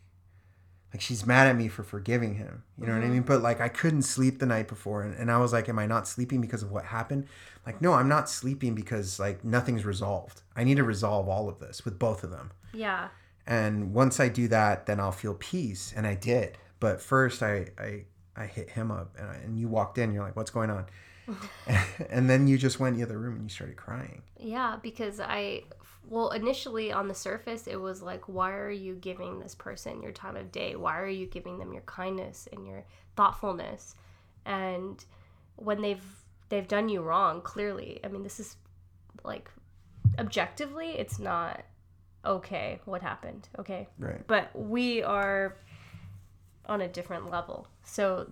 [0.93, 3.11] like she's mad at me for forgiving him you know what I Mhm.
[3.11, 5.79] mean but like I couldn't sleep the night before and, and I was like am
[5.79, 7.27] I not sleeping because of what happened
[7.67, 11.59] like no I'm not sleeping because like nothing's resolved I need to resolve all of
[11.61, 13.09] this with both of them Yeah.
[13.47, 15.93] and once I do that, then I'll feel peace.
[15.97, 16.59] And I did.
[16.79, 18.05] But first, I I,
[18.37, 20.13] I hit him up, and, I, and you walked in.
[20.13, 20.85] You're like, "What's going on?"
[22.11, 24.23] and then you just went in the other room and you started crying.
[24.39, 25.65] Yeah, because I,
[26.09, 30.13] well, initially on the surface, it was like, why are you giving this person your
[30.13, 30.77] time of day?
[30.77, 32.85] Why are you giving them your kindness and your
[33.17, 33.95] thoughtfulness?
[34.47, 35.05] And
[35.57, 36.05] when they've
[36.49, 38.57] they've done you wrong, clearly, I mean, this is
[39.25, 39.51] like
[40.19, 41.63] objectively, it's not
[42.25, 43.49] okay what happened.
[43.59, 44.27] Okay, Right.
[44.27, 45.57] but we are
[46.67, 47.69] on a different level.
[47.85, 48.31] So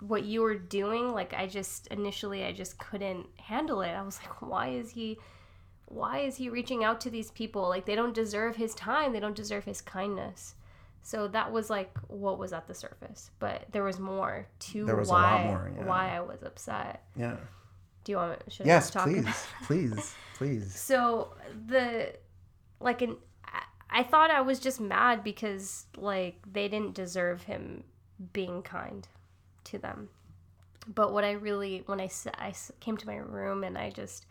[0.00, 3.90] what you were doing, like I just initially I just couldn't handle it.
[3.90, 5.18] I was like, why is he
[5.86, 7.68] why is he reaching out to these people?
[7.68, 10.54] Like they don't deserve his time, they don't deserve his kindness.
[11.02, 13.30] So that was like what was at the surface.
[13.38, 15.84] But there was more to was why more, yeah.
[15.84, 17.04] why I was upset.
[17.16, 17.36] Yeah.
[18.04, 20.80] Do you want should Yes, I talk please, please, please.
[20.80, 21.34] so
[21.66, 22.12] the
[22.80, 23.16] like an
[23.88, 27.84] I thought I was just mad because like they didn't deserve him
[28.32, 29.06] being kind
[29.66, 30.08] to them.
[30.86, 34.26] But what I really when I I came to my room and I just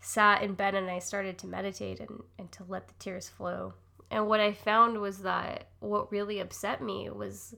[0.00, 3.74] sat in bed and I started to meditate and, and to let the tears flow.
[4.10, 7.54] And what I found was that what really upset me was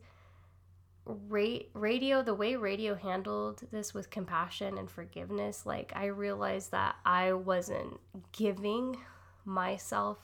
[1.04, 6.96] ra- radio the way radio handled this with compassion and forgiveness like i realized that
[7.04, 7.98] i wasn't
[8.32, 8.96] giving
[9.44, 10.18] myself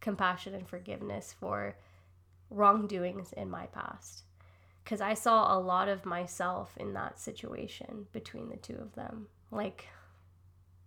[0.00, 1.76] compassion and forgiveness for
[2.50, 4.24] wrongdoings in my past
[4.88, 9.26] because i saw a lot of myself in that situation between the two of them
[9.50, 9.88] like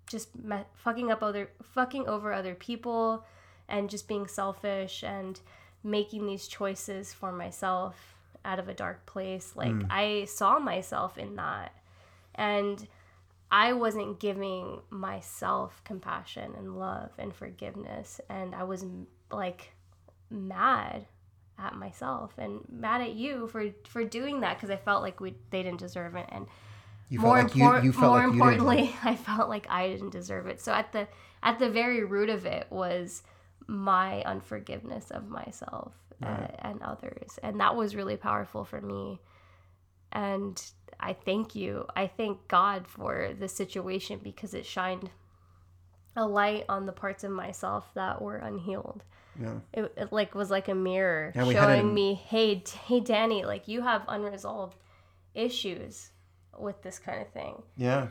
[0.10, 3.24] just me- fucking up other fucking over other people
[3.70, 5.40] and just being selfish and
[5.84, 9.56] making these choices for myself out of a dark place.
[9.56, 9.88] Like Mm.
[9.90, 11.74] I saw myself in that.
[12.36, 12.88] And
[13.50, 18.20] I wasn't giving myself compassion and love and forgiveness.
[18.30, 18.86] And I was
[19.32, 19.74] like
[20.30, 21.06] mad
[21.62, 25.36] at myself and mad at you for for doing that because I felt like we
[25.52, 26.28] they didn't deserve it.
[26.30, 26.48] And
[27.10, 28.70] You more felt like impor- you felt more like you didn't.
[28.70, 30.62] importantly I felt like I didn't deserve it.
[30.62, 31.08] So at the
[31.44, 33.24] at the very root of it was
[33.68, 35.94] my unforgiveness of myself
[36.24, 37.40] uh, and others.
[37.44, 39.22] And that was really powerful for me.
[40.12, 40.62] And
[41.00, 41.86] I thank you.
[41.96, 45.10] I thank God for the situation because it shined
[46.16, 49.04] a light on the parts of myself that were unhealed
[49.40, 49.60] Yeah.
[49.74, 53.68] it, it like was like a mirror Yeah, showing me hey d- hey Dani like
[53.68, 54.78] you have unresolved
[55.34, 56.10] issues
[56.60, 58.08] with this kind of thing Yeah.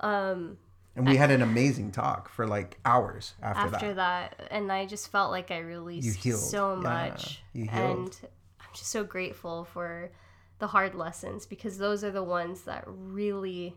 [0.00, 0.58] um
[0.96, 4.34] And we had an amazing talk for like hours after, after that.
[4.38, 4.48] that.
[4.50, 6.40] and i just felt like i released healed.
[6.40, 7.98] so Yeah, much you healed.
[7.98, 8.20] and
[8.60, 10.10] i'm just so grateful for
[10.58, 13.74] the hard lessons because those are the ones that really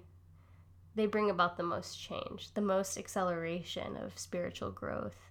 [0.96, 5.28] they bring about the most change the most acceleration of spiritual growth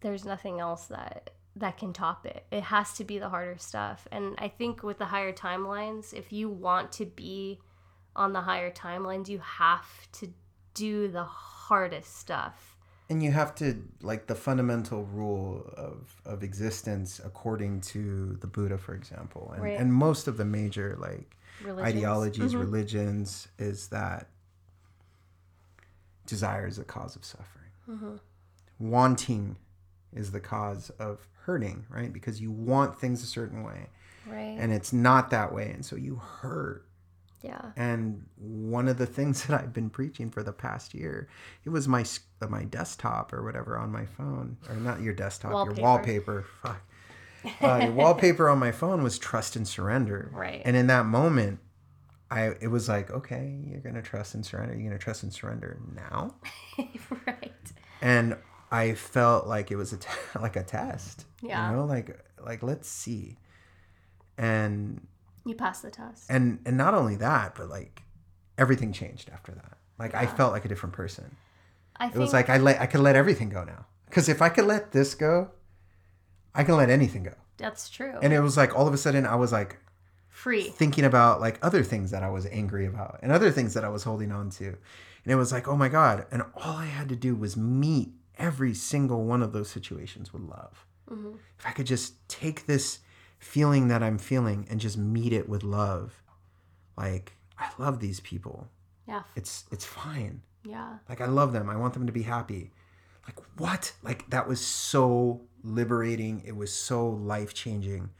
[0.00, 4.06] there's nothing else that that can top it it has to be the harder stuff
[4.12, 7.58] and i think with the higher timelines if you want to be
[8.14, 10.32] on the higher timelines you have to
[10.74, 12.76] do the hardest stuff
[13.10, 18.76] And you have to like the fundamental rule of of existence according to the Buddha,
[18.78, 19.80] for example, and, Right.
[19.80, 21.88] and most of the major like Religions.
[21.96, 22.60] ideologies, Mhm.
[22.60, 24.28] religions, is that
[26.26, 27.70] desire is the cause of suffering.
[27.88, 28.16] Mm-hmm.
[28.78, 29.56] Wanting
[30.14, 32.12] is the cause of hurting, right?
[32.12, 33.88] Because you want things a certain way
[34.26, 35.70] right and it's not that way.
[35.70, 36.84] And so you hurt.
[37.42, 41.28] yeah And one of the things that I've been preaching for the past year,
[41.64, 42.04] it was my
[42.42, 45.76] uh, my desktop or whatever on my phone, or not your desktop, Wallpaper.
[45.80, 46.46] your wallpaper.
[46.62, 46.80] Fuck.
[47.62, 50.30] Uh, your wallpaper on my phone was trust and surrender.
[50.34, 50.60] Right.
[50.64, 51.60] And in that moment,
[52.30, 54.74] I it was like, okay, you're gonna trust and surrender.
[54.74, 56.34] You're gonna trust and surrender now.
[57.26, 57.52] right
[58.02, 58.36] And
[58.70, 60.08] I felt like it was a t-
[60.40, 61.24] like a test.
[61.42, 61.70] Yeah.
[61.70, 63.38] You know, like like let's see.
[64.36, 65.06] And
[65.44, 66.26] you passed the test.
[66.28, 68.02] and and not only that but like
[68.56, 69.78] everything changed after that.
[69.98, 71.36] Like i felt like a different person.
[71.96, 73.86] I it think was like i let i could let everything go now.
[74.06, 75.50] Because if i could let this go
[76.54, 77.34] i can let anything go.
[77.56, 78.14] That's true.
[78.22, 79.78] And it was like all of a sudden i was like
[80.28, 80.68] free.
[80.70, 83.88] thinking about like other things that i was angry about and other things that i
[83.88, 84.66] was holding on to.
[84.66, 86.26] And it was like oh my god.
[86.30, 90.42] And all i had to do was meet every single one of those situations with
[90.42, 90.86] love.
[91.08, 93.00] Hmm if i could just take this
[93.38, 96.22] feeling that i'm feeling and just meet it with love
[96.96, 98.68] like i love these people.
[99.06, 99.22] Yeah.
[99.36, 100.42] It's it's fine.
[100.64, 100.98] Yeah.
[101.08, 101.70] Like i love them.
[101.70, 102.72] I want them to be happy.
[103.26, 103.92] Like what?
[104.02, 106.42] Like that was so liberating.
[106.44, 108.10] It was so life changing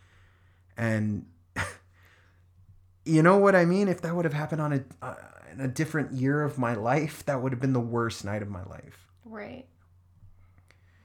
[0.77, 1.27] and
[3.05, 3.89] you know what i mean?
[3.89, 5.15] If that would have happened on a uh,
[5.53, 8.49] in a different year of my life that would have been the worst night of
[8.49, 9.09] my life.
[9.25, 9.67] Right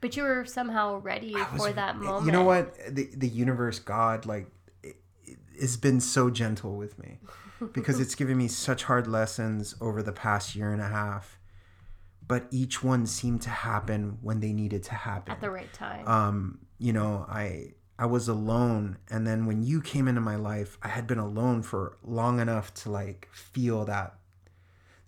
[0.04, 2.76] but you were somehow ready was- for that moment you know what?
[2.94, 4.46] the the universe god like
[4.82, 4.96] it,
[5.58, 7.18] has been so gentle with me
[7.72, 11.38] because it's given me such hard lessons over the past year and a half
[12.26, 15.30] but each one seemed to happen when they needed to happen.
[15.30, 16.06] At the right time.
[16.06, 20.76] Um you know i i was alone and then when you came into my life
[20.82, 24.18] i had been alone for long enough to like feel that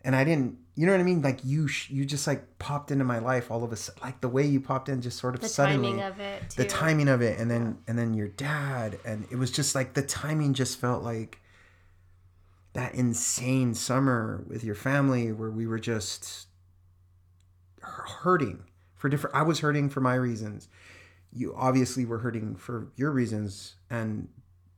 [0.06, 1.22] and i didn't you know what i mean?
[1.22, 4.20] Like you sh- you just like popped into my life all of a sudden like
[4.20, 6.02] the way you popped in just sort of suddenly the suddenly.
[6.02, 6.62] timing of it too.
[6.62, 9.94] the timing of it and then and then your dad and it was just like
[9.94, 11.40] the timing just felt like
[12.74, 16.46] that insane summer with your family where we were just
[17.80, 20.68] hurting for different I was hurting for my reasons.
[21.32, 24.28] You obviously were hurting for your reasons and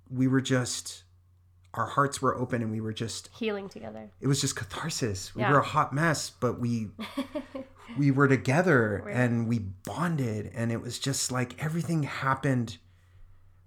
[0.09, 1.03] we were just
[1.75, 4.11] our hearts were open and we were just healing together.
[4.21, 5.35] It was just catharsis.
[5.35, 5.53] We Yeah.
[5.53, 6.89] were a hot mess but we
[7.99, 10.51] we were together and we bonded.
[10.55, 12.79] And it was just like everything happened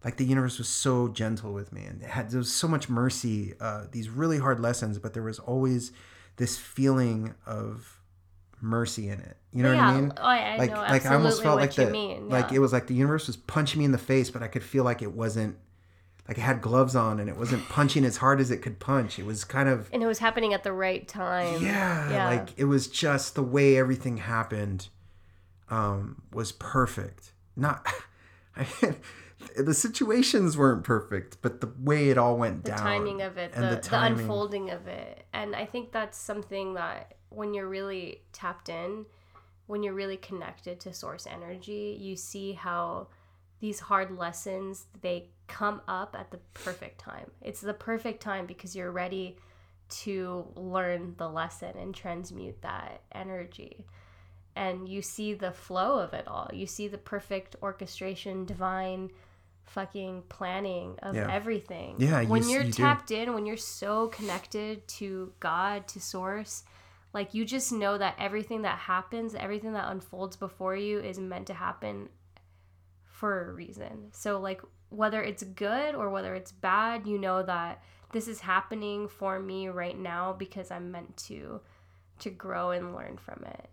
[0.04, 2.90] like the universe was so gentle with me and it had there was so much
[2.90, 5.92] mercy uh, these really hard lessons but there was always
[6.38, 8.00] this feeling of
[8.62, 9.38] mercy in it.
[9.52, 10.14] You know yeah, what i mean?
[10.18, 12.30] I, I like know like i almost felt like the mean.
[12.30, 14.64] like it was like the universe was punching me in the face but i could
[14.64, 15.58] feel like it wasn't
[16.28, 19.20] like it had gloves on and it wasn't punching as hard as it could punch
[19.20, 21.62] it was kind of and it was happening at the right time.
[21.64, 22.26] yeah, Yeah.
[22.28, 24.88] like it was just the way everything happened
[25.70, 27.86] um was perfect not
[28.56, 28.68] I,
[29.58, 33.38] the situations weren't perfect but the way it all went down the down timing of
[33.38, 35.24] it, and the, the the, unfolding of it.
[35.34, 39.06] And I think that's something that when you're really tapped in,
[39.68, 43.08] when you're really connected to source energy, you see how
[43.62, 47.32] these hard lessons they come up at the perfect time.
[47.42, 49.38] It's the perfect time because you're ready
[50.02, 53.86] to learn the lesson and transmute that energy.
[54.56, 56.50] And you see the flow of it all.
[56.54, 59.12] You see the perfect orchestration, divine
[59.64, 61.32] fucking planning of Yeah.
[61.32, 61.96] everything.
[62.00, 62.84] Yeah, when s- you're you do.
[62.84, 66.64] tapped in, when you're so connected to God, to source,
[67.14, 71.48] like you just know that everything that happens, everything that unfolds before you is meant
[71.48, 72.10] to happen
[73.22, 74.10] for a reason.
[74.14, 79.08] So like whether it's good or whether it's bad, you know that this is happening
[79.08, 81.62] for me right now because I'm meant to
[82.20, 83.70] to grow and learn from it.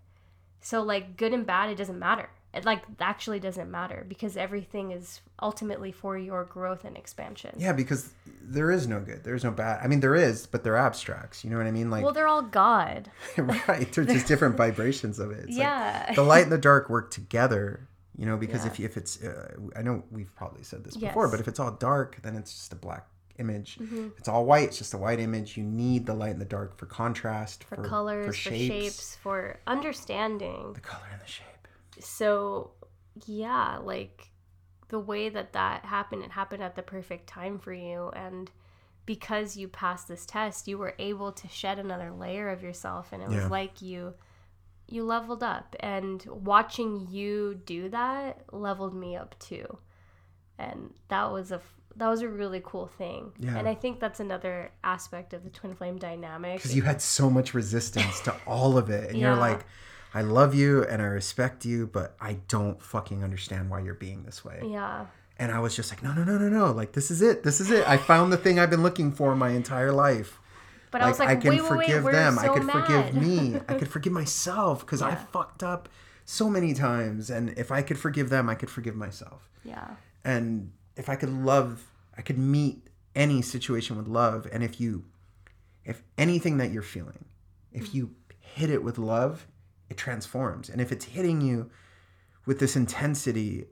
[0.60, 2.28] So like good and bad, it doesn't matter.
[2.52, 7.54] It like actually doesn't matter because everything is ultimately for your growth and expansion.
[7.56, 9.24] Yeah, because there is no good.
[9.24, 9.80] There's no bad.
[9.82, 11.42] I mean, there is, but they're abstracts.
[11.42, 11.90] You know what I mean?
[11.90, 13.10] Like, Well, they're all God.
[13.38, 13.90] right.
[13.92, 15.38] They're just different vibrations of it.
[15.38, 16.12] It's like yeah.
[16.14, 17.88] the light and the dark work together.
[18.18, 18.72] You know, because Yeah.
[18.72, 21.70] if if it's, uh, I know we've probably said this before, but if it's all
[21.70, 23.06] dark, then it's just a black
[23.38, 23.78] image.
[23.78, 24.10] Mhm.
[24.12, 25.56] If it's all white, it's just a white image.
[25.56, 29.14] You need the light and the dark for contrast, For, colors, for shapes.
[29.16, 30.72] for understanding.
[30.74, 31.68] the color and the shape.
[32.00, 32.72] so
[33.26, 34.30] yeah like
[34.90, 38.50] the way that that happened it happened at the perfect time for you and
[39.06, 43.20] because you passed this test you were able to shed another layer of yourself and
[43.22, 43.42] it Yeah.
[43.42, 44.14] was like you
[44.88, 49.78] you leveled up and watching you do that leveled me up too.
[50.58, 51.60] And that was a
[51.96, 53.32] that was a really cool thing.
[53.38, 53.56] Yeah.
[53.56, 56.56] and i think that's another aspect of the twin flame dynamic.
[56.56, 59.64] Because you had so much resistance to all of it and you're like
[60.14, 64.22] i love you and i respect you but i don't fucking understand why you're being
[64.24, 64.60] this way.
[64.64, 65.06] Yeah.
[65.38, 67.60] And i was just like no no no no no like this is it this
[67.60, 67.86] is it.
[67.88, 70.37] I found the thing i've been looking for my entire life
[70.90, 72.36] but i was like can wait forgive wait them.
[72.36, 72.86] So i could mad.
[72.86, 73.60] forgive me.
[73.68, 75.88] I could forgive myself because i fucked up
[76.24, 79.48] so many times and if i could forgive them i could forgive myself.
[79.64, 79.88] Yeah.
[80.24, 85.04] And if i could love i could meet any situation with love and if you
[85.84, 87.24] if anything that you're feeling
[87.72, 89.46] if you hit it with love
[89.88, 90.68] it transforms.
[90.68, 91.70] And if it's hitting you
[92.44, 93.66] with this intensity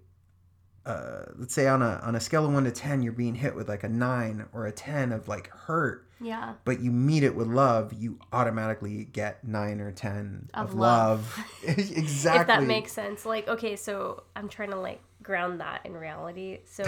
[0.87, 3.57] uh, let's say on a on a scale of 1 to 10 you're being hit
[3.57, 6.55] with like a 9 or a 10 of like hurt yeah.
[6.64, 11.37] But you meet it with love you automatically get 9 or 10 of, Of love,
[11.37, 11.77] love.
[11.77, 13.27] exactly if that makes sense.
[13.27, 16.61] Like okay so i'm trying to like ground that in reality.
[16.67, 16.85] So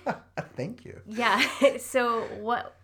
[0.56, 1.00] thank you.
[1.06, 1.44] Yeah.
[1.78, 2.74] So what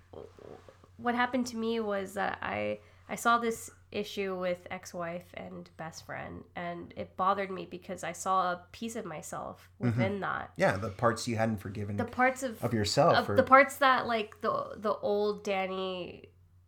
[0.99, 2.79] what happened to me was that i
[3.09, 8.13] i saw this issue with ex-wife and best friend and it bothered me because i
[8.13, 9.87] saw a piece of myself mm-hmm.
[9.87, 10.53] within that.
[10.57, 13.77] Yeah the parts you hadn't forgiven the parts of of yourself of or, the parts
[13.77, 16.27] that like the the old Dani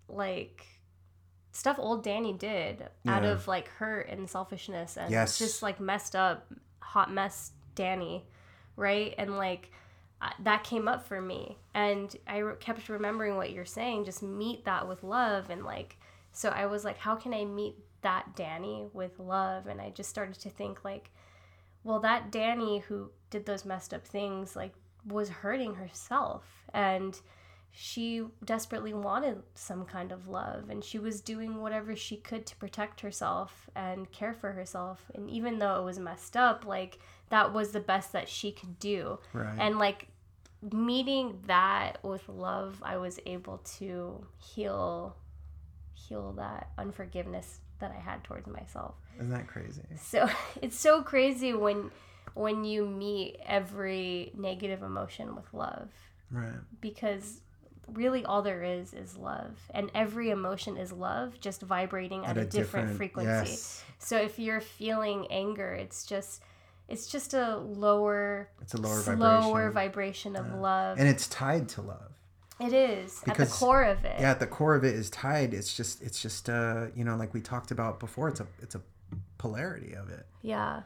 [0.09, 0.67] like
[1.53, 5.39] stuff old Dani did out of like hurt and selfishness and Yes.
[5.39, 8.23] just like messed up hot mess Dani
[8.77, 9.15] right?
[9.19, 9.71] And like
[10.41, 11.59] that came up for me.
[11.75, 15.99] And i kept remembering what you're saying just meet that with love and like
[16.33, 19.69] so i was like how can i meet that Dani with love?
[19.69, 21.11] And i just started to think like
[21.85, 24.73] well that Dani who did those messed up things like
[25.07, 26.45] was hurting herself.
[26.73, 27.19] And
[27.71, 30.69] she desperately wanted some kind of love.
[30.69, 35.11] And she was doing whatever she could to protect herself and care for herself.
[35.15, 36.99] And even though it was messed up like
[37.31, 39.19] that was the best that she could do.
[39.33, 39.57] Right.
[39.59, 40.09] And like
[40.73, 45.17] meeting that with love i was able to heal
[46.13, 48.95] heal that unforgiveness that i had towards myself.
[49.17, 49.83] Isn't that crazy?
[50.01, 50.29] So
[50.63, 51.91] it's so crazy when
[52.35, 55.89] when you meet every negative emotion with love.
[56.31, 56.61] Right.
[56.81, 57.41] Because
[57.93, 59.59] really all there is is love.
[59.71, 63.85] And every emotion is love just vibrating at, a, different, frequency yes.
[63.99, 66.43] so if you're feeling anger it's just
[66.89, 70.35] it's just a lower it's a lower slower vibration.
[70.35, 70.61] vibration of Yeah.
[70.61, 70.99] love.
[71.01, 72.12] And it's tied to love
[72.63, 74.21] it is at the core of it.
[74.21, 75.55] yeah at the core of it is tied.
[75.55, 78.75] It's just it's just uh you know like we talked about before it's a it's
[78.75, 78.83] a
[79.39, 80.27] polarity of it.
[80.43, 80.83] Yeah.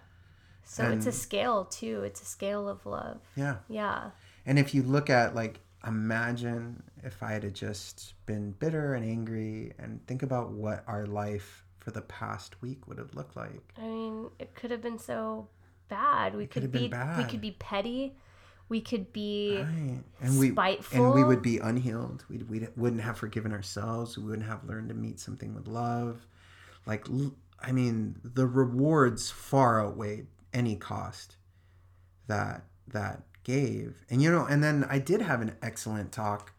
[0.65, 2.03] So it's a scale too.
[2.03, 3.21] It's a scale of love.
[3.37, 3.57] Yeah.
[3.69, 4.11] Yeah.
[4.45, 9.73] And if you look at like imagine if i had just been bitter and angry
[9.79, 13.73] and think about what our life for the past week would have looked like.
[13.79, 15.47] I mean, it could have been so
[15.89, 16.35] bad.
[16.35, 18.17] We could could have been be we could be petty.
[18.69, 20.03] We could be right.
[20.21, 21.05] And we spiteful.
[21.07, 22.25] and we would be unhealed.
[22.29, 24.19] We we wouldn't have forgiven ourselves.
[24.19, 26.27] We wouldn't have learned to meet something with love.
[26.85, 27.07] Like
[27.61, 31.37] I mean the rewards far outweighed any cost
[32.27, 34.05] that that gave.
[34.11, 36.53] And you know and then i did have an excellent talk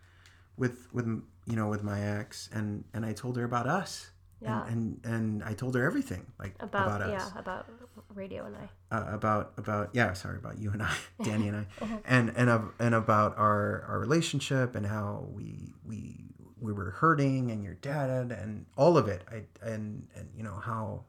[0.56, 1.06] with with
[1.46, 4.12] you know with my ex and and i told her about us
[4.42, 4.66] Yeah.
[4.68, 7.32] And, and and I told her everything like About, about, us.
[7.34, 7.66] yeah, about
[8.14, 8.96] radio and I.
[8.96, 11.98] uh, about about yeah sorry about you and I Dani and I Uh-huh.
[12.06, 16.26] and and of, and about our our relationship and how we we
[16.60, 20.56] we were hurting and your dad and all of it I and and you know
[20.56, 21.04] how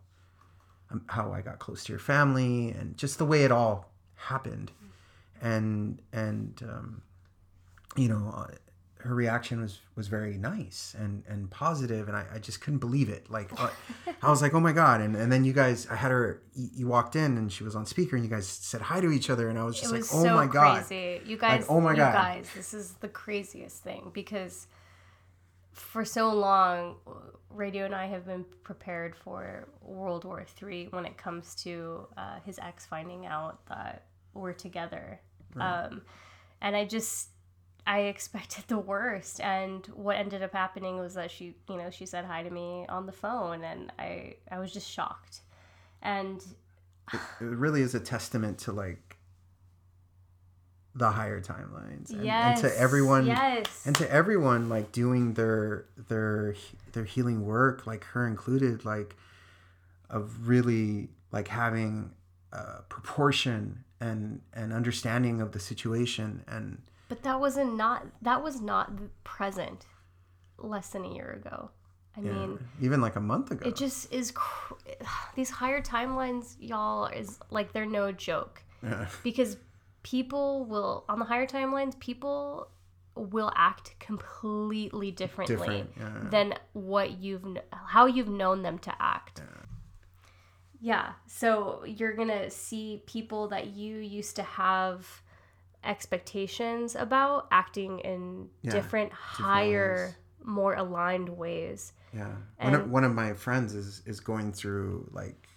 [0.91, 4.73] um, how I got close to your family and just the way it all happened
[5.41, 7.03] and and um,
[7.97, 8.55] you know uh,
[9.01, 13.09] her reaction was was very nice and and positive and I, I just couldn't believe
[13.09, 13.71] it like uh,
[14.23, 16.69] I was like oh my god and and then you guys I had her you,
[16.75, 19.31] you walked in and she was on speaker and you guys said hi to each
[19.31, 21.23] other and I was It just like was oh so my god crazy.
[21.27, 22.13] You guys, oh my you God.
[22.13, 24.67] guys, this is the craziest thing because
[25.73, 26.97] for so long,
[27.51, 32.41] Radio and I have been prepared for World War Three when it comes to uh,
[32.45, 35.21] his ex finding out that we're together.
[35.59, 36.03] Um,
[36.61, 37.29] and I just,
[37.89, 39.41] I expected the worst.
[39.41, 42.85] And what ended up happening was that she, you know, she said hi to me
[42.89, 45.41] on the phone, and I, I was just shocked.
[46.03, 46.45] And
[47.13, 49.17] it really is a testament to like
[50.95, 55.87] the higher timelines and, yes, and to everyone yes, and to everyone like doing their
[56.09, 56.57] their
[56.93, 59.15] their healing work like her included like
[60.11, 62.11] of really like having
[62.53, 66.79] uh, proportion and and understanding of the situation and
[67.09, 68.93] But that wasn't not that was not
[69.25, 69.87] present
[70.59, 71.71] less than a year ago.
[72.17, 74.75] I yeah, mean, even like a month ago it just is cr-
[75.35, 79.07] these higher timelines, y'all, is like they're no joke Yeah.
[79.23, 79.57] because
[80.03, 82.69] people will on the higher timelines, people
[83.15, 86.31] will act completely differently different yeah.
[86.31, 89.43] than what you've how you've known them to act.
[90.81, 91.13] Yeah.
[91.27, 95.23] So you're going to see people that you used to have
[95.85, 101.93] expectations about acting in Yeah, different, higher, more aligned ways.
[102.15, 102.33] Yeah.
[102.61, 105.49] One of, one of my friends is is going through like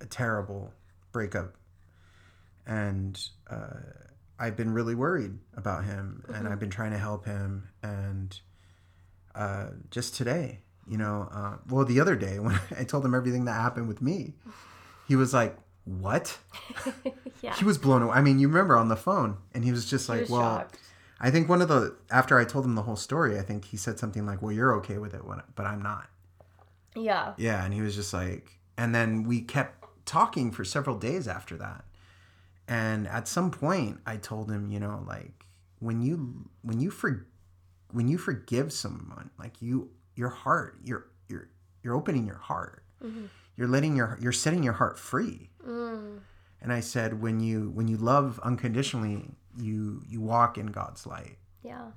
[0.00, 0.72] a terrible
[1.12, 1.54] breakup,
[2.66, 3.80] and uh,
[4.38, 8.38] I've been really worried about him, and I've been trying to help him, and
[9.34, 13.44] uh, just today, you know, uh, well, the other day when I told him everything
[13.44, 14.34] that happened with me,
[15.06, 15.56] he was like,
[15.98, 16.38] "What?"
[17.42, 17.54] Yeah.
[17.54, 18.12] He was blown away.
[18.16, 20.78] I mean, you remember on the phone, and he was just like, was "Well." shocked.
[21.22, 23.78] I think one of the after I told him the whole story, I think he
[23.78, 25.22] said something like, "Well, you're okay with it,
[25.54, 26.08] but I'm not."
[26.94, 27.34] Yeah.
[27.36, 31.56] Yeah, and he was just like, and then we kept talking for several days after
[31.56, 31.84] that.
[32.66, 35.44] And at some point, I told him, you know, like
[35.80, 37.26] when you when you for
[37.92, 41.48] when you forgive someone, like you your heart, you're you're
[41.82, 42.84] you're opening your heart.
[43.56, 45.50] You're letting your you're setting your heart free.
[45.66, 46.20] Mm.
[46.62, 51.36] And I said, when you when you love unconditionally, you you walk in God's light
[51.62, 51.88] Yeah.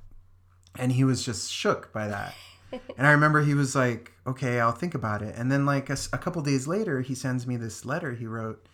[0.80, 2.34] and he was just shook by that
[2.97, 6.18] and i remember he was like okay i'll think about it and then like a
[6.18, 8.66] couple days later he sends me this letter he wrote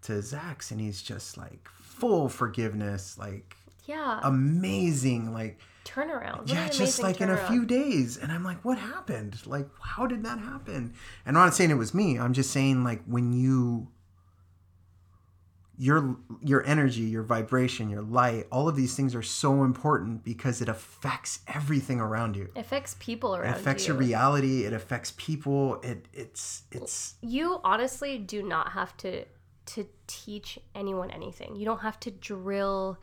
[0.00, 3.54] to zax and he's just like full forgiveness like
[3.84, 4.20] Yeah.
[4.24, 6.40] amazing like turnaround.
[6.40, 8.16] What yeah just like in a few days.
[8.16, 9.40] And i'm like what happened?
[9.46, 10.94] Like how did that happen?
[11.26, 12.18] And i'm not saying it was me.
[12.18, 13.88] I'm just saying like when you
[15.78, 20.60] your your energy your vibration your light all of these things are so important because
[20.60, 22.50] it affects everything around you.
[22.54, 23.94] It affects people it around affects you.
[23.94, 24.64] your reality.
[24.64, 25.80] It affects people.
[25.82, 29.24] It it's it's you honestly do not have to
[29.64, 31.56] to teach anyone anything.
[31.56, 32.98] You don't have to drill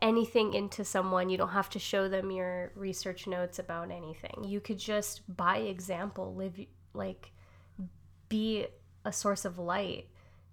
[0.00, 1.28] anything into someone.
[1.28, 4.44] You don't have to show them your research notes about anything.
[4.44, 6.58] You could just by example live
[6.92, 7.32] like
[8.28, 8.66] be
[9.04, 10.08] a source of light.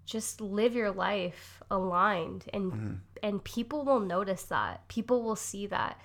[0.05, 2.93] Just live your life aligned and mm-hmm.
[3.21, 4.87] and people will notice that.
[4.87, 5.99] People will see that.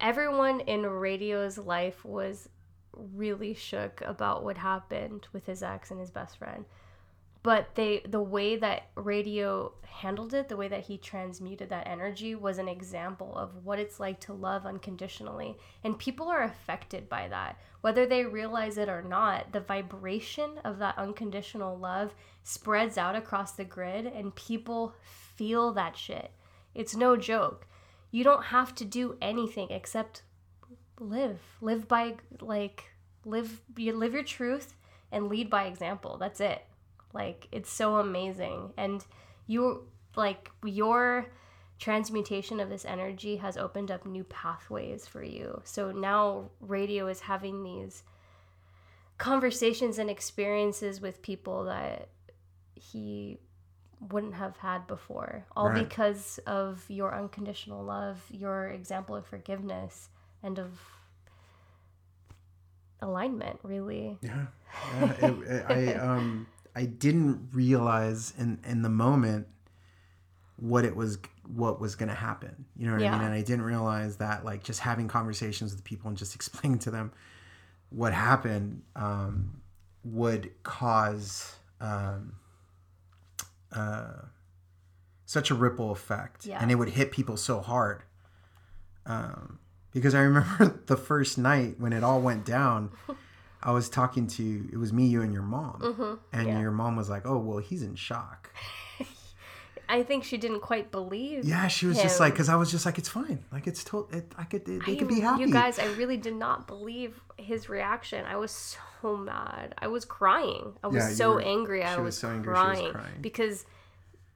[0.00, 2.48] Everyone in radio's life was
[2.92, 6.64] really shook about what happened with his ex and his best friend
[7.44, 12.34] but they the way that radio handled it the way that he transmuted that energy
[12.34, 15.56] was an example of what it's like to love unconditionally.
[15.84, 17.60] And people are affected by that.
[17.82, 22.12] Whether they realize it or not the vibration of that unconditional love
[22.42, 26.32] spreads out across the grid and people feel that shit.
[26.74, 27.68] It's no joke.
[28.10, 30.22] You don't have to do anything except
[30.98, 31.40] live.
[31.60, 32.84] Live by like
[33.26, 34.76] live you live your truth
[35.12, 36.16] and lead by example.
[36.18, 36.64] That's it
[37.14, 38.72] like it's so amazing.
[38.76, 39.02] And
[39.46, 39.86] you
[40.16, 41.26] like your
[41.78, 45.60] transmutation of this energy has opened up new pathways for you.
[45.64, 48.02] So now radio is having these
[49.18, 52.08] conversations and experiences with people that
[52.74, 53.38] he
[54.10, 55.88] wouldn't have had before all Right.
[55.88, 60.08] because of your unconditional love your example of forgiveness
[60.42, 60.70] and of
[63.00, 64.18] alignment really.
[64.22, 64.46] Yeah.
[65.00, 69.46] It, it- I um I didn't realize in in the moment
[70.56, 72.64] what it was what was going to happen.
[72.76, 73.20] You know what I mean?
[73.20, 76.90] And I didn't realize that like just having conversations with people and just explaining to
[76.90, 77.12] them
[77.90, 79.60] what happened um,
[80.04, 82.34] would cause um,
[83.72, 84.22] uh,
[85.26, 86.58] such a ripple effect, Yeah.
[86.60, 88.02] and it would hit people so hard.
[89.06, 89.58] Um,
[89.92, 92.90] because I remember the first night when it all went down,
[93.64, 96.48] I was talking to it was me, you, and your mom, and Mm-hmm.
[96.48, 96.60] yeah.
[96.60, 98.50] your mom was like, "Oh, well, he's in shock."
[99.88, 101.44] I think she didn't quite believe.
[101.44, 104.16] Yeah, she was just like, because I was just like, "It's fine, like it's total.
[104.18, 107.20] It, I could, they, they could be happy." You guys, I really did not believe
[107.38, 108.24] his reaction.
[108.24, 108.50] I was
[109.02, 109.74] so mad.
[109.78, 110.74] I was crying.
[110.82, 111.82] I was Yeah, so were- angry.
[111.82, 113.20] I was was, so angry she was crying, crying.
[113.20, 113.66] because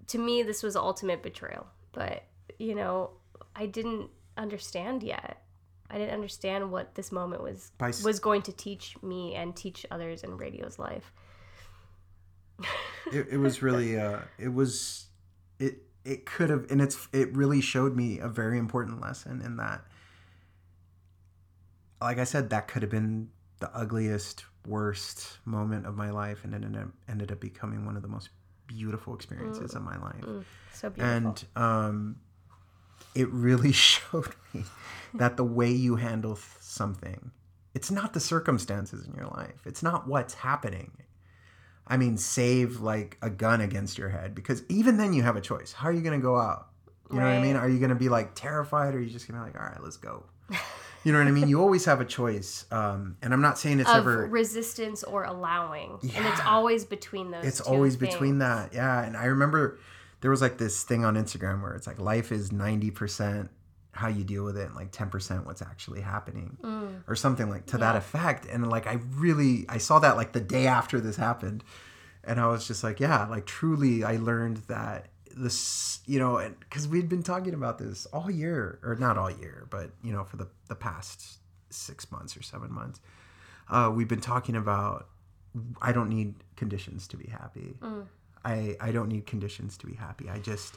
[0.08, 1.66] to me this was ultimate betrayal.
[1.92, 2.24] But
[2.58, 3.10] you know,
[3.56, 5.42] I didn't understand yet.
[5.90, 9.86] I didn't understand what this moment was By was going to teach me and teach
[9.90, 11.12] others in radio's life.
[13.12, 15.06] it, it was really uh it was
[15.58, 19.56] it it could have and it's it really showed me a very important lesson in
[19.56, 19.84] that
[22.00, 23.28] like i said that could have been
[23.60, 27.96] the ugliest worst moment of my life and it ended up, ended up becoming one
[27.96, 28.28] of the most
[28.66, 30.24] beautiful experiences of my life
[30.74, 31.16] So beautiful.
[31.16, 32.16] and um
[33.18, 34.64] it really showed me
[35.14, 37.32] that the way you handle th- something
[37.74, 39.60] it's not the circumstances in your life.
[39.64, 40.90] It's not what's happening.
[41.86, 45.40] I mean save like a gun against your head because even then you have a
[45.40, 45.72] choice.
[45.72, 46.68] How are you going to go out?
[47.10, 47.56] You know what i mean?
[47.56, 49.60] Are you going to be like terrified or are you just going to be like
[49.60, 50.24] all right let's go?
[51.04, 51.48] You know what i mean?
[51.48, 55.24] You always have a choice um and i'm not saying it's of ever resistance or
[55.24, 57.46] allowing, and it's always between those.
[57.46, 59.78] it's always between that yeah and i remember
[60.20, 63.48] there was like this thing on instagram where it's like life is 90%
[63.92, 66.56] how you deal with it and like 10% what's actually happening
[67.08, 67.98] or something like to that Mm.
[67.98, 71.64] Effect and like i really i saw that like the day after this happened
[72.22, 76.86] and i was just like yeah like truly i learned that this you know because
[76.86, 80.36] we'd been talking about this all year or not all year but you know for
[80.36, 81.38] the the past
[81.70, 83.00] six months or seven months
[83.70, 85.08] uh, we've been talking about
[85.82, 87.74] I don't need conditions to be happy.
[88.44, 90.28] I, I don't need conditions to be happy.
[90.28, 90.76] I just,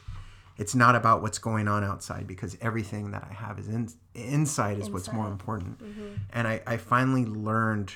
[0.58, 4.78] it's not about what's going on outside because everything that I have is in, inside
[4.78, 5.32] is what's more Inside.
[5.32, 5.80] important.
[6.32, 7.92] And I, I finally learned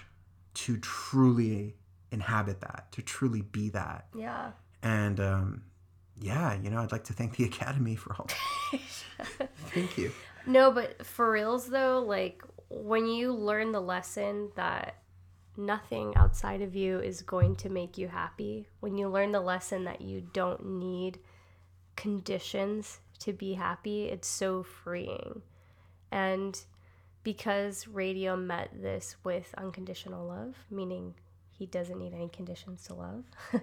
[0.54, 1.74] to truly
[2.10, 4.06] inhabit that, to truly be that.
[4.16, 4.52] Yeah.
[4.82, 5.62] And um,
[6.20, 8.28] yeah, you know, I'd like to thank the Academy for all
[9.74, 10.12] Thank you.
[10.46, 14.96] No, but for reals though, like when you learn the lesson that
[15.58, 19.84] nothing outside of you is going to make you happy, when you learn the lesson
[19.84, 21.18] that you don't need
[21.96, 25.42] conditions to be happy, it's so freeing.
[26.10, 26.60] And
[27.22, 31.14] because radio met this with unconditional love, meaning
[31.50, 33.24] he doesn't need any conditions to love,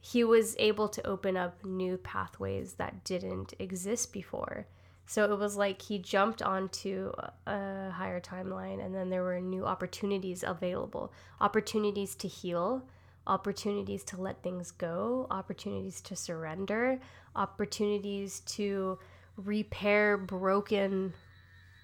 [0.00, 4.66] he was able to open up new pathways that didn't exist before.
[5.12, 7.12] So it was like he jumped onto
[7.46, 12.82] a higher timeline, and then there were new opportunities available opportunities to heal,
[13.26, 16.98] opportunities to let things go, opportunities to surrender,
[17.36, 18.98] opportunities to
[19.36, 21.12] repair broken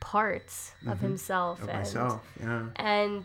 [0.01, 1.09] parts of mm-hmm.
[1.09, 2.23] himself Of and myself.
[2.41, 2.67] Yeah.
[2.77, 3.25] and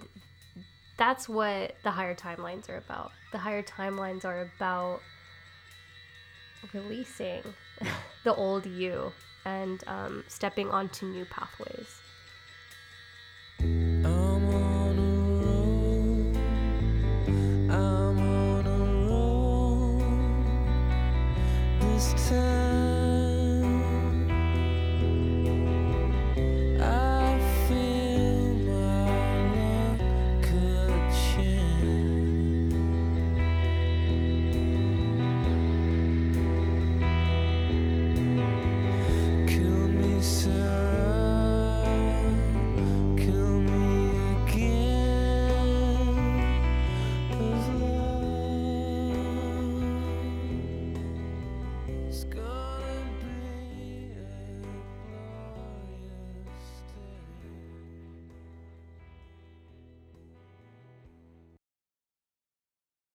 [0.97, 3.13] that's what the higher timelines are about.
[3.31, 4.99] The higher timelines are about
[6.73, 7.41] releasing
[8.25, 9.13] the old you
[9.45, 12.02] and um, stepping onto new pathways.